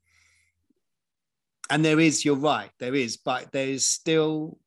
and 1.69 1.83
there 1.83 1.99
is, 1.99 2.23
you're 2.23 2.35
right, 2.35 2.71
there 2.79 2.95
is, 2.95 3.17
but 3.17 3.51
there 3.51 3.67
is 3.67 3.87
still, 3.87 4.57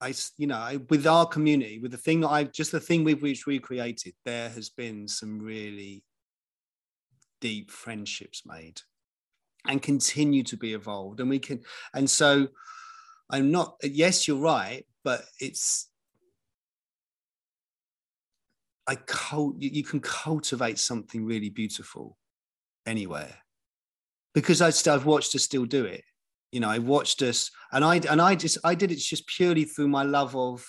I, 0.00 0.14
you 0.36 0.46
know, 0.46 0.80
with 0.90 1.06
our 1.06 1.26
community, 1.26 1.78
with 1.78 1.92
the 1.92 1.96
thing 1.96 2.24
I've 2.24 2.52
just 2.52 2.72
the 2.72 2.80
thing 2.80 3.04
we've 3.04 3.22
which 3.22 3.46
we 3.46 3.58
created, 3.58 4.14
there 4.24 4.50
has 4.50 4.68
been 4.68 5.06
some 5.06 5.38
really 5.38 6.02
deep 7.40 7.70
friendships 7.70 8.42
made 8.46 8.80
and 9.66 9.82
continue 9.82 10.42
to 10.44 10.56
be 10.56 10.74
evolved. 10.74 11.20
And 11.20 11.30
we 11.30 11.38
can 11.38 11.60
and 11.94 12.08
so 12.08 12.48
i'm 13.30 13.50
not 13.50 13.76
yes 13.82 14.28
you're 14.28 14.36
right 14.36 14.84
but 15.02 15.24
it's 15.40 15.88
i 18.86 18.94
cult 18.94 19.56
you 19.58 19.82
can 19.82 20.00
cultivate 20.00 20.78
something 20.78 21.24
really 21.24 21.50
beautiful 21.50 22.16
anywhere 22.86 23.41
because 24.34 24.62
I 24.62 24.70
still, 24.70 24.94
I've 24.94 25.06
watched 25.06 25.34
us 25.34 25.42
still 25.42 25.66
do 25.66 25.84
it 25.84 26.04
you 26.50 26.60
know 26.60 26.68
I 26.68 26.78
watched 26.78 27.22
us 27.22 27.50
and 27.72 27.82
I 27.82 27.96
and 28.10 28.20
I 28.20 28.34
just 28.34 28.58
I 28.62 28.74
did 28.74 28.92
it 28.92 28.96
just 28.96 29.26
purely 29.26 29.64
through 29.64 29.88
my 29.88 30.02
love 30.02 30.36
of 30.36 30.62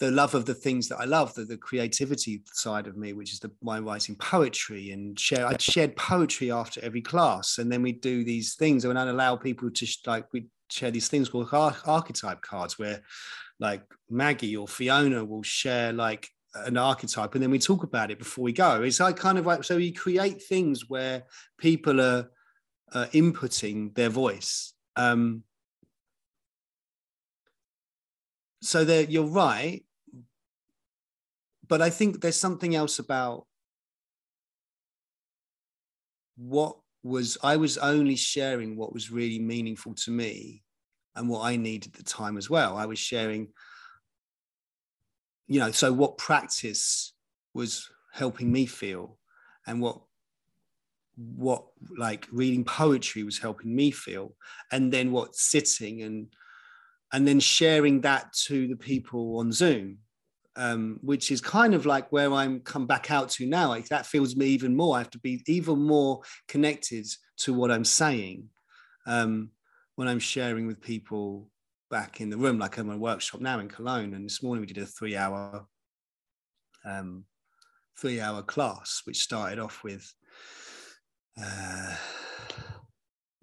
the 0.00 0.10
love 0.10 0.34
of 0.34 0.44
the 0.44 0.54
things 0.54 0.88
that 0.88 0.98
I 0.98 1.04
love, 1.04 1.34
the, 1.34 1.44
the 1.44 1.56
creativity 1.56 2.42
side 2.52 2.86
of 2.86 2.96
me, 2.96 3.12
which 3.12 3.32
is 3.32 3.38
the 3.38 3.50
my 3.62 3.78
writing 3.78 4.16
poetry 4.16 4.90
and 4.90 5.18
share. 5.18 5.46
I'd 5.46 5.62
shared 5.62 5.96
poetry 5.96 6.50
after 6.50 6.80
every 6.82 7.00
class, 7.00 7.58
and 7.58 7.70
then 7.70 7.82
we'd 7.82 8.00
do 8.00 8.24
these 8.24 8.54
things, 8.54 8.84
and 8.84 8.98
I'd 8.98 9.08
allow 9.08 9.36
people 9.36 9.70
to 9.70 9.86
like 10.06 10.32
we 10.32 10.46
share 10.70 10.90
these 10.90 11.08
things 11.08 11.28
called 11.28 11.48
archetype 11.52 12.42
cards, 12.42 12.78
where 12.78 13.02
like 13.60 13.82
Maggie 14.10 14.56
or 14.56 14.66
Fiona 14.66 15.24
will 15.24 15.44
share 15.44 15.92
like 15.92 16.28
an 16.54 16.76
archetype, 16.76 17.34
and 17.34 17.42
then 17.42 17.50
we 17.50 17.58
talk 17.58 17.84
about 17.84 18.10
it 18.10 18.18
before 18.18 18.44
we 18.44 18.52
go. 18.52 18.82
It's 18.82 19.00
like 19.00 19.16
kind 19.16 19.38
of 19.38 19.46
like 19.46 19.62
so 19.62 19.76
you 19.76 19.92
create 19.92 20.42
things 20.42 20.88
where 20.88 21.22
people 21.56 22.00
are 22.00 22.30
uh, 22.92 23.06
inputting 23.12 23.94
their 23.94 24.10
voice. 24.10 24.74
Um, 24.96 25.44
so 28.64 28.82
that 28.82 29.10
you're 29.10 29.24
right 29.26 29.84
but 31.68 31.82
i 31.82 31.90
think 31.90 32.20
there's 32.20 32.36
something 32.36 32.74
else 32.74 32.98
about 32.98 33.46
what 36.36 36.76
was 37.02 37.36
i 37.42 37.56
was 37.56 37.76
only 37.78 38.16
sharing 38.16 38.74
what 38.74 38.92
was 38.92 39.10
really 39.10 39.38
meaningful 39.38 39.94
to 39.94 40.10
me 40.10 40.62
and 41.14 41.28
what 41.28 41.42
i 41.42 41.56
needed 41.56 41.92
at 41.92 41.98
the 41.98 42.02
time 42.02 42.38
as 42.38 42.48
well 42.48 42.76
i 42.76 42.86
was 42.86 42.98
sharing 42.98 43.48
you 45.46 45.60
know 45.60 45.70
so 45.70 45.92
what 45.92 46.16
practice 46.16 47.12
was 47.52 47.90
helping 48.14 48.50
me 48.50 48.64
feel 48.64 49.18
and 49.66 49.80
what 49.80 50.00
what 51.16 51.64
like 51.96 52.26
reading 52.32 52.64
poetry 52.64 53.22
was 53.22 53.38
helping 53.38 53.74
me 53.74 53.90
feel 53.90 54.34
and 54.72 54.92
then 54.92 55.12
what 55.12 55.34
sitting 55.36 56.02
and 56.02 56.26
and 57.14 57.28
then 57.28 57.38
sharing 57.38 58.00
that 58.00 58.32
to 58.32 58.66
the 58.66 58.74
people 58.74 59.38
on 59.38 59.52
Zoom, 59.52 59.98
um, 60.56 60.98
which 61.00 61.30
is 61.30 61.40
kind 61.40 61.72
of 61.72 61.86
like 61.86 62.10
where 62.10 62.32
I'm 62.32 62.58
come 62.58 62.86
back 62.88 63.12
out 63.12 63.28
to 63.30 63.46
now. 63.46 63.68
Like 63.68 63.86
that 63.88 64.04
feels 64.04 64.34
me 64.34 64.46
even 64.46 64.74
more. 64.74 64.96
I 64.96 64.98
have 64.98 65.10
to 65.10 65.20
be 65.20 65.40
even 65.46 65.78
more 65.78 66.22
connected 66.48 67.06
to 67.38 67.54
what 67.54 67.70
I'm 67.70 67.84
saying 67.84 68.48
um, 69.06 69.50
when 69.94 70.08
I'm 70.08 70.18
sharing 70.18 70.66
with 70.66 70.80
people 70.80 71.48
back 71.88 72.20
in 72.20 72.30
the 72.30 72.36
room. 72.36 72.58
Like 72.58 72.78
I'm 72.78 72.90
a 72.90 72.98
workshop 72.98 73.40
now 73.40 73.60
in 73.60 73.68
Cologne, 73.68 74.14
and 74.14 74.24
this 74.24 74.42
morning 74.42 74.62
we 74.62 74.66
did 74.66 74.82
a 74.82 74.86
three-hour, 74.86 75.64
um, 76.84 77.24
three-hour 77.96 78.42
class, 78.42 79.02
which 79.04 79.22
started 79.22 79.60
off 79.60 79.84
with. 79.84 80.12
Uh, 81.42 81.96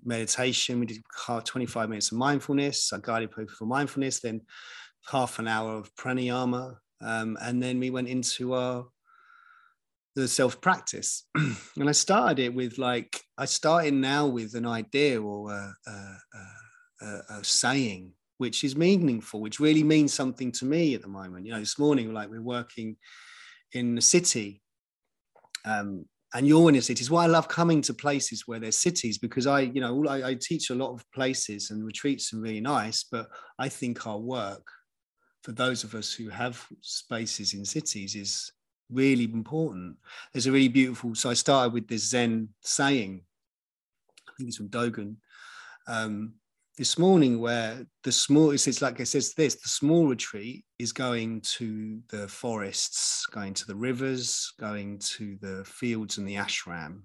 meditation. 0.04 0.80
We 0.80 0.86
did 0.86 1.04
25 1.44 1.90
minutes 1.90 2.12
of 2.12 2.18
mindfulness, 2.18 2.92
a 2.92 3.00
guided 3.00 3.32
prayer 3.32 3.48
for 3.48 3.66
mindfulness, 3.66 4.20
then 4.20 4.42
half 5.10 5.40
an 5.40 5.48
hour 5.48 5.76
of 5.76 5.94
pranayama. 5.96 6.78
Um, 7.02 7.38
and 7.42 7.62
then 7.62 7.80
we 7.80 7.90
went 7.90 8.08
into 8.08 8.54
our 8.54 8.86
the 10.16 10.28
self 10.28 10.60
practice. 10.60 11.28
and 11.36 11.88
I 11.88 11.94
started 11.94 12.40
it 12.40 12.54
with 12.54 12.78
like, 12.78 13.22
I 13.38 13.46
started 13.46 13.94
now 13.94 14.28
with 14.28 14.56
an 14.56 14.66
idea 14.66 15.22
or 15.22 15.52
a, 15.52 15.74
a, 15.88 16.18
a, 17.02 17.22
a, 17.30 17.44
saying, 17.44 18.12
which 18.38 18.64
is 18.64 18.76
meaningful, 18.76 19.40
which 19.40 19.60
really 19.60 19.84
means 19.84 20.14
something 20.14 20.52
to 20.54 20.66
me 20.66 20.96
at 20.96 21.02
the 21.02 21.08
moment. 21.08 21.46
You 21.46 21.54
know, 21.54 21.60
this 21.60 21.80
morning, 21.80 22.14
like 22.14 22.30
we're 22.30 22.42
working 22.42 22.98
in 23.72 23.96
the 23.96 24.02
city 24.02 24.62
um, 25.64 26.06
and 26.34 26.48
you're 26.48 26.70
in 26.70 26.76
a 26.76 26.82
city. 26.82 27.06
Why 27.06 27.24
I 27.24 27.28
love 27.28 27.48
coming 27.48 27.82
to 27.84 27.94
places 27.94 28.48
where 28.48 28.60
there's 28.60 28.78
cities 28.78 29.18
because 29.18 29.48
I, 29.48 29.62
you 29.62 29.82
know, 29.82 30.06
I, 30.08 30.30
I 30.30 30.34
teach 30.36 30.70
a 30.70 30.76
lot 30.76 30.94
of 30.94 31.10
places 31.12 31.72
and 31.72 31.84
retreats 31.84 32.34
are 32.34 32.40
really 32.40 32.62
nice, 32.62 33.04
but 33.04 33.30
I 33.60 33.70
think 33.70 34.08
our 34.08 34.18
work 34.18 34.66
for 35.44 35.52
those 35.52 35.84
of 35.84 35.96
us 35.96 36.14
who 36.14 36.30
have 36.30 36.66
spaces 36.82 37.54
in 37.54 37.66
cities 37.66 38.16
is 38.16 38.52
really 38.92 39.26
important. 39.26 39.98
There's 40.32 40.48
a 40.48 40.52
really 40.52 40.68
beautiful. 40.68 41.16
So 41.16 41.30
I 41.30 41.34
started 41.34 41.74
with 41.74 41.88
this 41.88 42.10
Zen 42.10 42.50
saying, 42.62 43.22
I 44.28 44.32
think 44.38 44.50
it's 44.50 44.58
from 44.58 44.70
Dogen, 44.70 45.16
um, 45.88 46.36
this 46.78 46.98
morning 46.98 47.40
where 47.40 47.86
the 48.04 48.12
small 48.12 48.52
it's 48.52 48.82
like 48.82 49.00
it 49.00 49.06
says 49.06 49.34
this 49.34 49.56
the 49.56 49.70
small 49.70 50.08
retreat 50.08 50.64
is 50.80 50.94
going 50.94 51.42
to 51.42 52.00
the 52.10 52.28
forests 52.28 53.26
going 53.32 53.54
to 53.54 53.66
the 53.66 53.76
rivers 53.76 54.54
going 54.60 54.98
to 55.00 55.38
the 55.42 55.64
fields 55.66 56.18
and 56.18 56.28
the 56.28 56.36
ashram. 56.36 57.02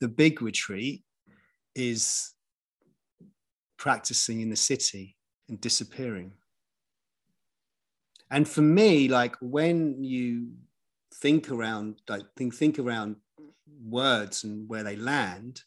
The 0.00 0.08
big 0.08 0.42
retreat 0.42 1.02
is 1.74 2.34
practicing 3.78 4.42
in 4.42 4.50
the 4.50 4.56
city 4.56 5.16
and 5.48 5.60
disappearing. 5.60 6.32
And 8.30 8.46
for 8.46 8.62
me 8.62 9.08
like 9.08 9.34
when 9.40 10.04
you 10.04 10.50
think 11.14 11.50
around 11.50 12.00
like 12.08 12.26
think 12.36 12.54
think 12.54 12.78
around 12.78 13.16
words 13.82 14.44
and 14.44 14.68
where 14.68 14.82
they 14.82 14.96
land 14.96 15.62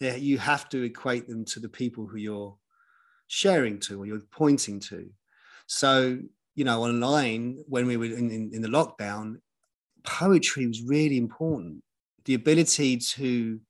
you 0.00 0.38
have 0.38 0.68
to 0.70 0.82
equate 0.82 1.28
them 1.28 1.44
to 1.46 1.60
the 1.60 1.68
people 1.68 2.06
who 2.06 2.16
you're 2.16 2.56
sharing 3.26 3.78
to 3.80 4.02
or 4.02 4.06
you're 4.06 4.22
pointing 4.30 4.80
to. 4.80 5.10
So 5.66 6.18
you 6.54 6.64
know 6.64 6.82
online 6.82 7.62
when 7.68 7.86
we 7.86 7.96
were 7.96 8.06
in, 8.06 8.30
in, 8.30 8.50
in 8.52 8.62
the 8.62 8.68
lockdown 8.68 9.36
poetry 10.04 10.66
was 10.66 10.82
really 10.82 11.16
important. 11.16 11.82
The 12.24 12.34
ability 12.34 12.96
to 12.98 13.60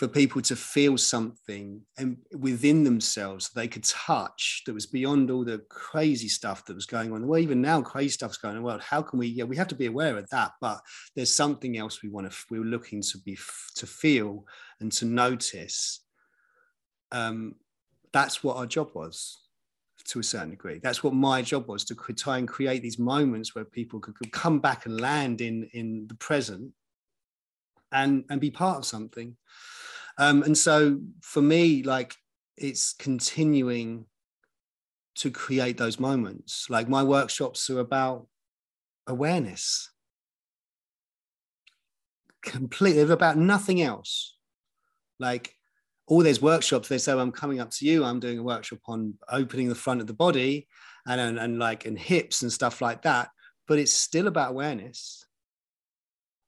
for 0.00 0.08
people 0.08 0.40
to 0.40 0.56
feel 0.56 0.96
something 0.96 1.82
and 1.98 2.16
within 2.38 2.84
themselves 2.84 3.50
they 3.50 3.68
could 3.68 3.84
touch 3.84 4.62
that 4.64 4.72
was 4.72 4.86
beyond 4.86 5.30
all 5.30 5.44
the 5.44 5.58
crazy 5.68 6.26
stuff 6.26 6.64
that 6.64 6.74
was 6.74 6.86
going 6.86 7.12
on. 7.12 7.26
Well, 7.26 7.38
even 7.38 7.60
now, 7.60 7.82
crazy 7.82 8.08
stuff's 8.08 8.38
going 8.38 8.52
on 8.52 8.56
in 8.56 8.62
the 8.62 8.66
world. 8.66 8.80
How 8.80 9.02
can 9.02 9.18
we? 9.18 9.26
Yeah, 9.26 9.44
we 9.44 9.56
have 9.56 9.68
to 9.68 9.74
be 9.74 9.84
aware 9.84 10.16
of 10.16 10.26
that, 10.30 10.52
but 10.58 10.80
there's 11.14 11.34
something 11.34 11.76
else 11.76 12.02
we 12.02 12.08
want 12.08 12.32
to. 12.32 12.38
We're 12.48 12.64
looking 12.64 13.02
to 13.02 13.18
be 13.18 13.36
to 13.74 13.86
feel 13.86 14.46
and 14.80 14.90
to 14.92 15.04
notice. 15.04 16.00
Um, 17.12 17.56
that's 18.10 18.42
what 18.42 18.56
our 18.56 18.64
job 18.64 18.92
was 18.94 19.36
to 20.06 20.20
a 20.20 20.22
certain 20.22 20.48
degree. 20.48 20.80
That's 20.82 21.04
what 21.04 21.12
my 21.12 21.42
job 21.42 21.68
was 21.68 21.84
to 21.84 21.94
try 21.94 22.38
and 22.38 22.48
create 22.48 22.80
these 22.80 22.98
moments 22.98 23.54
where 23.54 23.66
people 23.66 24.00
could, 24.00 24.14
could 24.14 24.32
come 24.32 24.60
back 24.60 24.86
and 24.86 24.98
land 24.98 25.42
in 25.42 25.68
in 25.74 26.06
the 26.06 26.14
present 26.14 26.72
and 27.92 28.24
and 28.30 28.40
be 28.40 28.50
part 28.50 28.78
of 28.78 28.86
something 28.86 29.36
um, 30.18 30.42
and 30.42 30.56
so 30.56 31.00
for 31.22 31.42
me, 31.42 31.82
like 31.82 32.14
it's 32.56 32.92
continuing 32.92 34.06
to 35.16 35.30
create 35.30 35.76
those 35.76 35.98
moments. 35.98 36.66
Like 36.70 36.88
my 36.88 37.02
workshops 37.02 37.68
are 37.70 37.80
about 37.80 38.26
awareness. 39.06 39.90
Completely, 42.42 43.02
about 43.02 43.36
nothing 43.36 43.82
else. 43.82 44.36
Like 45.18 45.54
all 46.06 46.22
those 46.22 46.40
workshops, 46.40 46.88
they 46.88 46.98
say, 46.98 47.12
I'm 47.12 47.32
coming 47.32 47.60
up 47.60 47.70
to 47.72 47.86
you, 47.86 48.04
I'm 48.04 48.20
doing 48.20 48.38
a 48.38 48.42
workshop 48.42 48.80
on 48.86 49.14
opening 49.30 49.68
the 49.68 49.74
front 49.74 50.00
of 50.00 50.06
the 50.06 50.14
body 50.14 50.66
and, 51.06 51.20
and, 51.20 51.38
and 51.38 51.58
like 51.58 51.86
and 51.86 51.98
hips 51.98 52.42
and 52.42 52.52
stuff 52.52 52.80
like 52.80 53.02
that. 53.02 53.28
But 53.68 53.78
it's 53.78 53.92
still 53.92 54.26
about 54.26 54.50
awareness. 54.50 55.24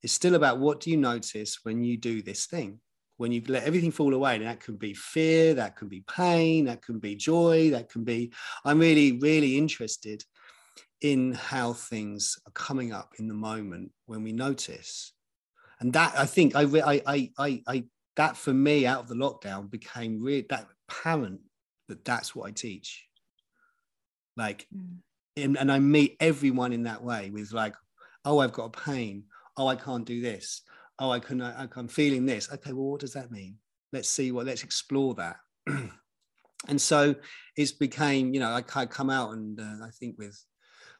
It's 0.03 0.13
still 0.13 0.35
about 0.35 0.59
what 0.59 0.81
do 0.81 0.91
you 0.91 0.97
notice 0.97 1.59
when 1.63 1.85
you 1.85 1.97
do 1.97 2.23
this 2.23 2.47
thing? 2.47 2.81
When 3.23 3.31
you 3.31 3.41
let 3.47 3.63
everything 3.63 3.93
fall 3.93 4.15
away, 4.15 4.35
and 4.35 4.45
that 4.45 4.59
can 4.59 4.75
be 4.75 4.93
fear, 4.95 5.55
that 5.55 5.77
can 5.77 5.87
be 5.87 6.03
pain, 6.13 6.65
that 6.65 6.83
can 6.83 6.99
be 6.99 7.15
joy, 7.15 7.71
that 7.71 7.89
can 7.89 8.03
be. 8.03 8.33
I'm 8.65 8.81
really, 8.81 9.13
really 9.13 9.57
interested 9.57 10.25
in 11.01 11.33
how 11.33 11.73
things 11.73 12.37
are 12.49 12.51
coming 12.51 12.93
up 12.93 13.13
in 13.21 13.29
the 13.29 13.35
moment 13.35 13.93
when 14.07 14.25
we 14.25 14.33
notice. 14.33 15.13
And 15.79 15.93
that 15.93 16.15
I 16.19 16.27
think 16.27 16.57
I, 16.57 16.63
I, 16.63 17.03
I, 17.07 17.31
I, 17.39 17.63
I 17.69 17.85
that 18.17 18.37
for 18.37 18.53
me 18.53 18.87
out 18.87 19.03
of 19.03 19.09
the 19.09 19.15
lockdown 19.15 19.71
became 19.71 20.21
really 20.21 20.45
that 20.51 20.67
apparent 20.89 21.43
that 21.87 22.05
that's 22.05 22.35
what 22.35 22.49
I 22.49 22.51
teach. 22.51 23.07
Like, 24.37 24.67
mm. 24.77 24.97
and, 25.37 25.57
and 25.57 25.71
I 25.71 25.79
meet 25.79 26.17
everyone 26.19 26.73
in 26.73 26.83
that 26.85 27.05
way 27.05 27.31
with 27.31 27.53
like, 27.53 27.77
oh, 28.25 28.41
I've 28.41 28.53
got 28.53 28.75
a 28.77 28.81
pain. 28.81 29.27
Oh, 29.57 29.69
I 29.69 29.77
can't 29.77 30.05
do 30.05 30.21
this 30.21 30.63
oh, 31.03 31.11
I 31.11 31.19
can, 31.19 31.43
I, 31.43 31.67
I'm 31.75 31.89
feeling 31.89 32.25
this. 32.25 32.51
Okay, 32.53 32.73
well, 32.73 32.93
what 32.93 33.01
does 33.01 33.13
that 33.15 33.33
mean? 33.33 33.57
Let's 33.93 34.09
see 34.09 34.31
what, 34.31 34.47
let's 34.47 34.63
explore 34.63 35.15
that. 35.17 35.37
and 36.69 36.81
so 36.81 37.15
it's 37.57 37.73
became, 37.73 38.33
you 38.33 38.39
know, 38.39 38.55
I, 38.55 38.87
come 38.87 39.11
out 39.11 39.33
and 39.33 39.59
uh, 39.59 39.85
I 39.85 39.91
think 39.99 40.17
with 40.17 40.41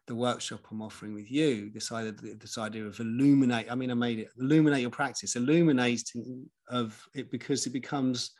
the 0.09 0.17
workshop 0.17 0.61
I'm 0.71 0.83
offering 0.83 1.15
with 1.15 1.31
you, 1.31 1.71
this 1.73 1.93
idea, 1.93 2.35
this 2.35 2.59
idea 2.59 2.85
of 2.85 2.99
illuminate. 2.99 3.71
I 3.71 3.77
mean, 3.77 3.93
I 3.93 3.95
made 3.95 4.19
it 4.19 4.29
illuminate 4.41 4.81
your 4.81 4.91
practice, 4.91 5.37
illuminating 5.37 6.47
of 6.69 7.01
it 7.15 7.31
because 7.31 7.65
it 7.67 7.73
becomes 7.73 8.33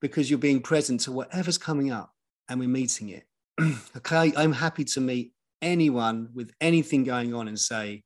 because 0.00 0.30
you're 0.30 0.38
being 0.38 0.60
present 0.60 1.00
to 1.00 1.12
whatever's 1.12 1.58
coming 1.58 1.90
up 1.90 2.12
and 2.48 2.60
we're 2.60 2.68
meeting 2.68 3.08
it. 3.08 3.24
okay, 3.96 4.32
I'm 4.36 4.52
happy 4.52 4.84
to 4.84 5.00
meet 5.00 5.32
anyone 5.60 6.28
with 6.32 6.52
anything 6.60 7.02
going 7.02 7.34
on 7.34 7.48
and 7.48 7.58
say, 7.58 8.04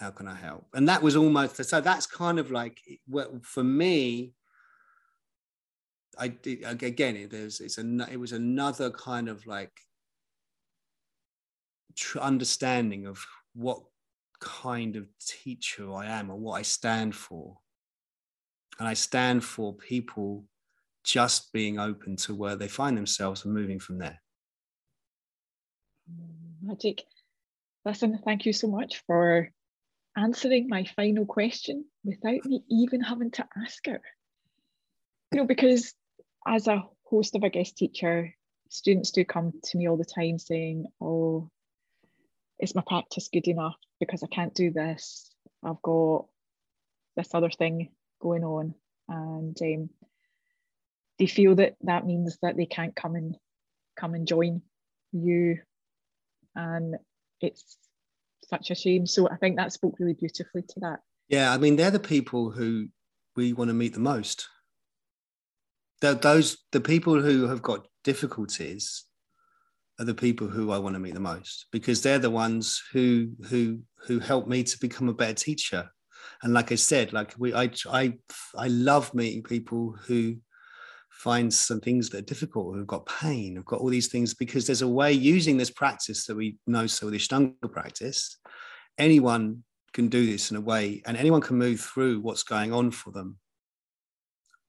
how 0.00 0.10
can 0.10 0.26
I 0.26 0.34
help? 0.34 0.66
And 0.72 0.88
that 0.88 1.02
was 1.02 1.14
almost 1.14 1.62
so 1.62 1.80
that's 1.80 2.06
kind 2.06 2.38
of 2.38 2.50
like 2.50 2.80
well 3.06 3.38
for 3.42 3.62
me. 3.62 4.32
I 6.18 6.28
did 6.28 6.64
again. 6.64 7.16
It, 7.16 7.30
there's 7.30 7.60
it's 7.60 7.76
a 7.76 8.08
it 8.10 8.18
was 8.18 8.32
another 8.32 8.90
kind 8.90 9.28
of 9.28 9.46
like 9.46 9.72
understanding 12.18 13.06
of 13.06 13.22
what 13.54 13.82
kind 14.40 14.96
of 14.96 15.06
teacher 15.18 15.92
I 15.92 16.06
am 16.06 16.30
or 16.30 16.38
what 16.38 16.54
I 16.54 16.62
stand 16.62 17.14
for. 17.14 17.58
And 18.78 18.88
I 18.88 18.94
stand 18.94 19.44
for 19.44 19.74
people 19.74 20.46
just 21.04 21.52
being 21.52 21.78
open 21.78 22.16
to 22.16 22.34
where 22.34 22.56
they 22.56 22.68
find 22.68 22.96
themselves 22.96 23.44
and 23.44 23.52
moving 23.52 23.78
from 23.78 23.98
there. 23.98 24.18
Magic. 26.62 27.02
Listen, 27.84 28.18
thank 28.24 28.46
you 28.46 28.54
so 28.54 28.66
much 28.66 29.02
for 29.06 29.50
answering 30.20 30.68
my 30.68 30.84
final 30.84 31.24
question 31.24 31.84
without 32.04 32.44
me 32.44 32.62
even 32.70 33.00
having 33.00 33.30
to 33.32 33.46
ask 33.56 33.86
her. 33.86 34.00
You 35.32 35.40
know, 35.40 35.46
because 35.46 35.94
as 36.46 36.66
a 36.66 36.84
host 37.04 37.36
of 37.36 37.42
a 37.42 37.50
guest 37.50 37.76
teacher, 37.76 38.34
students 38.68 39.10
do 39.10 39.24
come 39.24 39.52
to 39.64 39.78
me 39.78 39.88
all 39.88 39.96
the 39.96 40.04
time 40.04 40.38
saying, 40.38 40.86
Oh, 41.00 41.50
is 42.58 42.74
my 42.74 42.82
practice 42.86 43.28
good 43.32 43.48
enough? 43.48 43.76
Because 43.98 44.22
I 44.22 44.26
can't 44.26 44.54
do 44.54 44.70
this. 44.70 45.30
I've 45.64 45.82
got 45.82 46.26
this 47.16 47.34
other 47.34 47.50
thing 47.50 47.90
going 48.20 48.44
on. 48.44 48.74
And 49.08 49.56
um, 49.62 49.90
they 51.18 51.26
feel 51.26 51.54
that 51.56 51.76
that 51.82 52.06
means 52.06 52.38
that 52.42 52.56
they 52.56 52.66
can't 52.66 52.94
come 52.94 53.14
and 53.14 53.36
come 53.98 54.14
and 54.14 54.26
join 54.26 54.62
you. 55.12 55.58
And 56.54 56.96
it's 57.40 57.76
such 58.48 58.70
a 58.70 58.74
shame. 58.74 59.06
So 59.06 59.28
I 59.28 59.36
think 59.36 59.56
that 59.56 59.72
spoke 59.72 59.96
really 59.98 60.14
beautifully 60.14 60.62
to 60.62 60.80
that. 60.80 61.00
Yeah, 61.28 61.52
I 61.52 61.58
mean, 61.58 61.76
they're 61.76 61.90
the 61.90 62.00
people 62.00 62.50
who 62.50 62.88
we 63.36 63.52
want 63.52 63.68
to 63.68 63.74
meet 63.74 63.94
the 63.94 64.00
most. 64.00 64.48
Those 66.00 66.56
the 66.72 66.80
people 66.80 67.20
who 67.20 67.46
have 67.46 67.62
got 67.62 67.86
difficulties 68.04 69.04
are 69.98 70.06
the 70.06 70.14
people 70.14 70.48
who 70.48 70.70
I 70.70 70.78
want 70.78 70.94
to 70.94 71.00
meet 71.00 71.14
the 71.14 71.20
most 71.20 71.66
because 71.72 72.02
they're 72.02 72.18
the 72.18 72.30
ones 72.30 72.82
who 72.92 73.32
who 73.48 73.80
who 74.06 74.18
help 74.18 74.48
me 74.48 74.64
to 74.64 74.78
become 74.80 75.08
a 75.08 75.14
better 75.14 75.34
teacher. 75.34 75.90
And 76.42 76.54
like 76.54 76.72
I 76.72 76.76
said, 76.76 77.12
like 77.12 77.34
we 77.38 77.52
I 77.54 77.70
I 77.88 78.14
I 78.56 78.68
love 78.68 79.14
meeting 79.14 79.42
people 79.42 79.94
who 80.06 80.36
find 81.20 81.52
some 81.52 81.80
things 81.80 82.08
that 82.08 82.18
are 82.18 82.22
difficult, 82.22 82.74
who've 82.74 82.86
got 82.86 83.04
pain, 83.04 83.54
who've 83.54 83.64
got 83.66 83.80
all 83.80 83.90
these 83.90 84.08
things, 84.08 84.32
because 84.32 84.66
there's 84.66 84.80
a 84.80 84.88
way 84.88 85.12
using 85.12 85.58
this 85.58 85.70
practice 85.70 86.24
that 86.24 86.34
we 86.34 86.56
know 86.66 86.86
so 86.86 87.10
the 87.10 87.18
Ashtanga 87.18 87.70
practice, 87.70 88.38
anyone 88.96 89.62
can 89.92 90.08
do 90.08 90.24
this 90.24 90.50
in 90.50 90.56
a 90.56 90.62
way, 90.62 91.02
and 91.04 91.18
anyone 91.18 91.42
can 91.42 91.58
move 91.58 91.78
through 91.78 92.20
what's 92.20 92.42
going 92.42 92.72
on 92.72 92.90
for 92.90 93.10
them. 93.10 93.36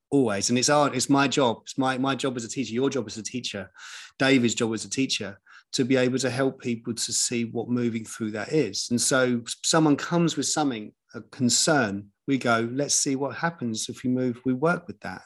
Always. 0.09 0.49
And 0.49 0.59
it's 0.59 0.67
our, 0.67 0.93
it's 0.93 1.09
my 1.09 1.25
job. 1.29 1.59
It's 1.63 1.77
my, 1.77 1.97
my 1.97 2.15
job 2.15 2.35
as 2.35 2.43
a 2.43 2.49
teacher, 2.49 2.73
your 2.73 2.89
job 2.89 3.07
as 3.07 3.15
a 3.15 3.23
teacher, 3.23 3.71
David's 4.19 4.55
job 4.55 4.73
as 4.73 4.83
a 4.83 4.89
teacher, 4.89 5.39
to 5.71 5.85
be 5.85 5.95
able 5.95 6.19
to 6.19 6.29
help 6.29 6.59
people 6.59 6.93
to 6.93 7.13
see 7.13 7.45
what 7.45 7.69
moving 7.69 8.03
through 8.03 8.31
that 8.31 8.51
is. 8.51 8.89
And 8.91 8.99
so 8.99 9.41
someone 9.63 9.95
comes 9.95 10.35
with 10.35 10.47
something, 10.47 10.91
a 11.15 11.21
concern, 11.21 12.07
we 12.27 12.37
go, 12.37 12.67
let's 12.73 12.95
see 12.95 13.15
what 13.15 13.37
happens 13.37 13.87
if 13.87 14.03
we 14.03 14.09
move, 14.09 14.41
we 14.43 14.51
work 14.51 14.85
with 14.87 14.99
that 14.99 15.21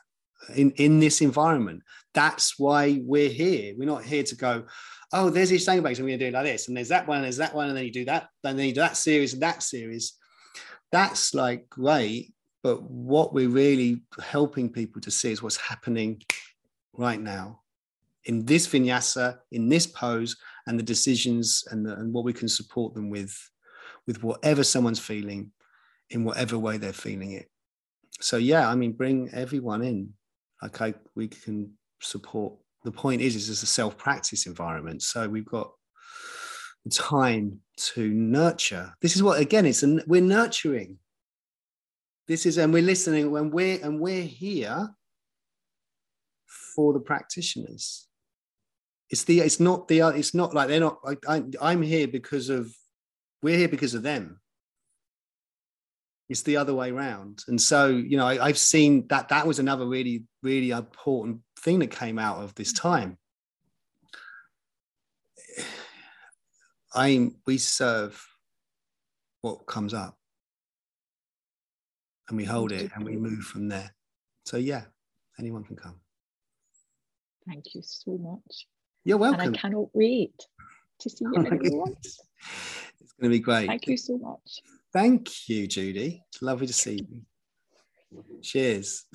in, 0.54 0.72
in 0.72 1.00
this 1.00 1.22
environment. 1.22 1.82
That's 2.14 2.60
why 2.60 3.02
we're 3.04 3.30
here. 3.30 3.74
We're 3.78 3.86
not 3.86 4.04
here 4.04 4.24
to 4.24 4.36
go, 4.36 4.66
oh, 5.14 5.30
there's 5.30 5.50
these 5.50 5.66
base, 5.66 5.78
and 5.78 5.84
we're 5.84 6.18
going 6.18 6.20
to 6.20 6.26
do 6.26 6.28
it 6.28 6.34
like 6.34 6.46
this. 6.46 6.68
And 6.68 6.76
there's 6.76 6.90
that 6.90 7.08
one, 7.08 7.18
and 7.18 7.26
there's 7.26 7.38
that 7.38 7.56
one, 7.56 7.70
and 7.70 7.78
then 7.78 7.86
you 7.86 7.92
do 7.92 8.06
that, 8.06 8.30
and 8.44 8.58
then 8.58 8.68
you 8.68 8.74
do 8.74 8.82
that 8.82 8.98
series 8.98 9.34
and 9.34 9.42
that 9.42 9.64
series. 9.64 10.14
That's 10.92 11.34
like 11.34 11.70
great. 11.70 12.34
But 12.64 12.82
what 12.84 13.34
we're 13.34 13.50
really 13.50 14.02
helping 14.20 14.70
people 14.70 15.02
to 15.02 15.12
see 15.12 15.32
is 15.32 15.44
what's 15.44 15.58
happening 15.58 16.22
right 16.94 17.22
now 17.22 17.62
in 18.24 18.44
this 18.46 18.68
vinyasa, 18.68 19.38
in 19.52 19.70
this 19.70 19.86
pose, 19.86 20.36
and 20.66 20.80
the 20.80 20.84
decisions 20.84 21.64
and, 21.70 21.86
the, 21.86 21.94
and 21.94 22.12
what 22.12 22.26
we 22.26 22.34
can 22.34 22.48
support 22.48 22.96
them 22.96 23.10
with, 23.10 23.38
with 24.08 24.24
whatever 24.24 24.64
someone's 24.64 25.00
feeling, 25.00 25.52
in 26.10 26.24
whatever 26.24 26.58
way 26.58 26.78
they're 26.78 26.94
feeling 26.94 27.34
it. 27.34 27.50
So 28.20 28.38
yeah, 28.38 28.70
I 28.70 28.76
mean, 28.76 28.94
bring 28.94 29.30
everyone 29.34 29.84
in 29.84 30.14
okay, 30.66 30.94
we 31.16 31.28
can 31.28 31.72
support. 32.02 32.54
The 32.84 32.92
point 32.92 33.22
is, 33.22 33.36
is 33.36 33.50
it's 33.50 33.64
a 33.64 33.68
self 33.68 33.98
practice 33.98 34.46
environment. 34.46 35.02
So 35.02 35.28
we've 35.28 35.46
got 35.46 35.72
time 36.92 37.60
to 37.78 38.10
nurture. 38.10 38.94
This 39.02 39.16
is 39.16 39.24
what, 39.24 39.40
again, 39.40 39.66
it's 39.66 39.84
a, 39.84 40.02
we're 40.08 40.22
nurturing. 40.22 40.98
This 42.28 42.46
is, 42.46 42.58
and 42.58 42.74
we're 42.74 42.84
listening 42.84 43.32
when 43.32 43.52
we're, 43.52 43.80
and 43.84 44.00
we're 44.00 44.24
here 44.24 44.90
for 46.76 46.94
the 46.94 47.00
practitioners. 47.00 48.08
It's 49.10 49.24
the, 49.24 49.40
it's 49.40 49.60
not 49.60 49.88
the, 49.88 50.00
it's 50.10 50.34
not 50.34 50.54
like 50.54 50.68
they're 50.68 50.80
not, 50.80 51.00
I, 51.28 51.44
I'm 51.62 51.82
here 51.82 52.08
because 52.08 52.50
of 52.50 52.72
we're 53.42 53.58
here 53.58 53.68
because 53.68 53.94
of 53.94 54.02
them 54.02 54.40
it's 56.30 56.42
the 56.44 56.58
other 56.58 56.74
way 56.74 56.92
around. 56.92 57.44
And 57.48 57.62
so 57.62 57.88
you 57.88 58.18
know 58.18 58.26
I, 58.28 58.48
have 58.48 58.58
seen 58.58 59.08
that 59.08 59.30
that 59.30 59.46
was 59.48 59.60
another 59.60 59.86
really 59.86 60.24
really 60.42 60.72
important 60.72 61.42
thing 61.60 61.80
that 61.80 61.92
came 61.92 62.20
out 62.20 62.44
of 62.44 62.56
this 62.56 62.74
time. 62.74 63.18
I 66.94 67.30
we 67.46 67.58
serve 67.58 68.26
what 69.42 69.66
comes 69.68 69.94
up. 69.94 70.18
And 72.28 72.38
we 72.38 72.44
hold 72.44 72.72
it 72.72 72.90
and 72.96 73.06
we 73.06 73.18
move 73.18 73.44
from 73.44 73.68
there. 73.68 73.94
So 74.46 74.58
yeah 74.58 74.86
anyone 75.38 75.64
can 75.64 75.76
come. 75.76 76.00
Thank 77.48 77.76
you 77.76 77.84
so 77.84 78.18
much. 78.18 78.66
You're 79.04 79.20
welcome 79.20 79.42
and 79.42 79.56
i 79.56 79.60
cannot 79.60 79.90
wait 79.94 80.34
to 81.02 81.10
see 81.10 81.26
you 81.26 81.36
everyone. 81.52 81.96
It's 82.02 83.14
going 83.20 83.30
to 83.32 83.38
be 83.38 83.38
great. 83.38 83.68
Thank 83.68 83.86
you 83.86 83.98
so 83.98 84.18
much 84.18 84.64
Thank 84.96 85.50
you, 85.50 85.68
Judy. 85.68 86.24
It's 86.30 86.42
lovely 86.42 86.68
to 86.68 86.72
see 86.72 87.06
you. 87.06 88.22
Cheers. 88.42 89.06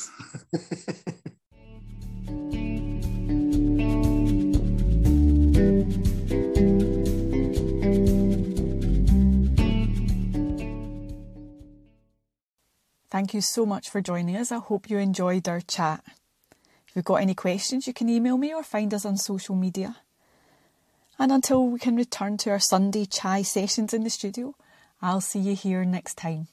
Thank 13.11 13.33
you 13.33 13.40
so 13.40 13.64
much 13.64 13.88
for 13.88 14.03
joining 14.03 14.37
us. 14.37 14.53
I 14.53 14.59
hope 14.59 14.90
you 14.90 14.99
enjoyed 14.99 15.49
our 15.49 15.62
chat. 15.62 16.05
If 16.88 16.95
you've 16.95 17.07
got 17.07 17.23
any 17.23 17.33
questions, 17.35 17.87
you 17.87 17.95
can 17.95 18.11
email 18.11 18.37
me 18.37 18.53
or 18.53 18.62
find 18.62 18.93
us 18.93 19.07
on 19.07 19.16
social 19.16 19.55
media. 19.55 19.97
And 21.19 21.33
until 21.33 21.66
we 21.66 21.79
can 21.79 21.97
return 21.97 22.37
to 22.38 22.51
our 22.51 22.59
Sunday 22.59 23.07
chai 23.07 23.40
sessions 23.40 23.95
in 23.95 24.05
the 24.05 24.11
studio, 24.11 24.55
I'll 25.03 25.23
see 25.23 25.39
you 25.41 25.55
here 25.55 25.85
next 25.85 26.17
time. 26.17 26.49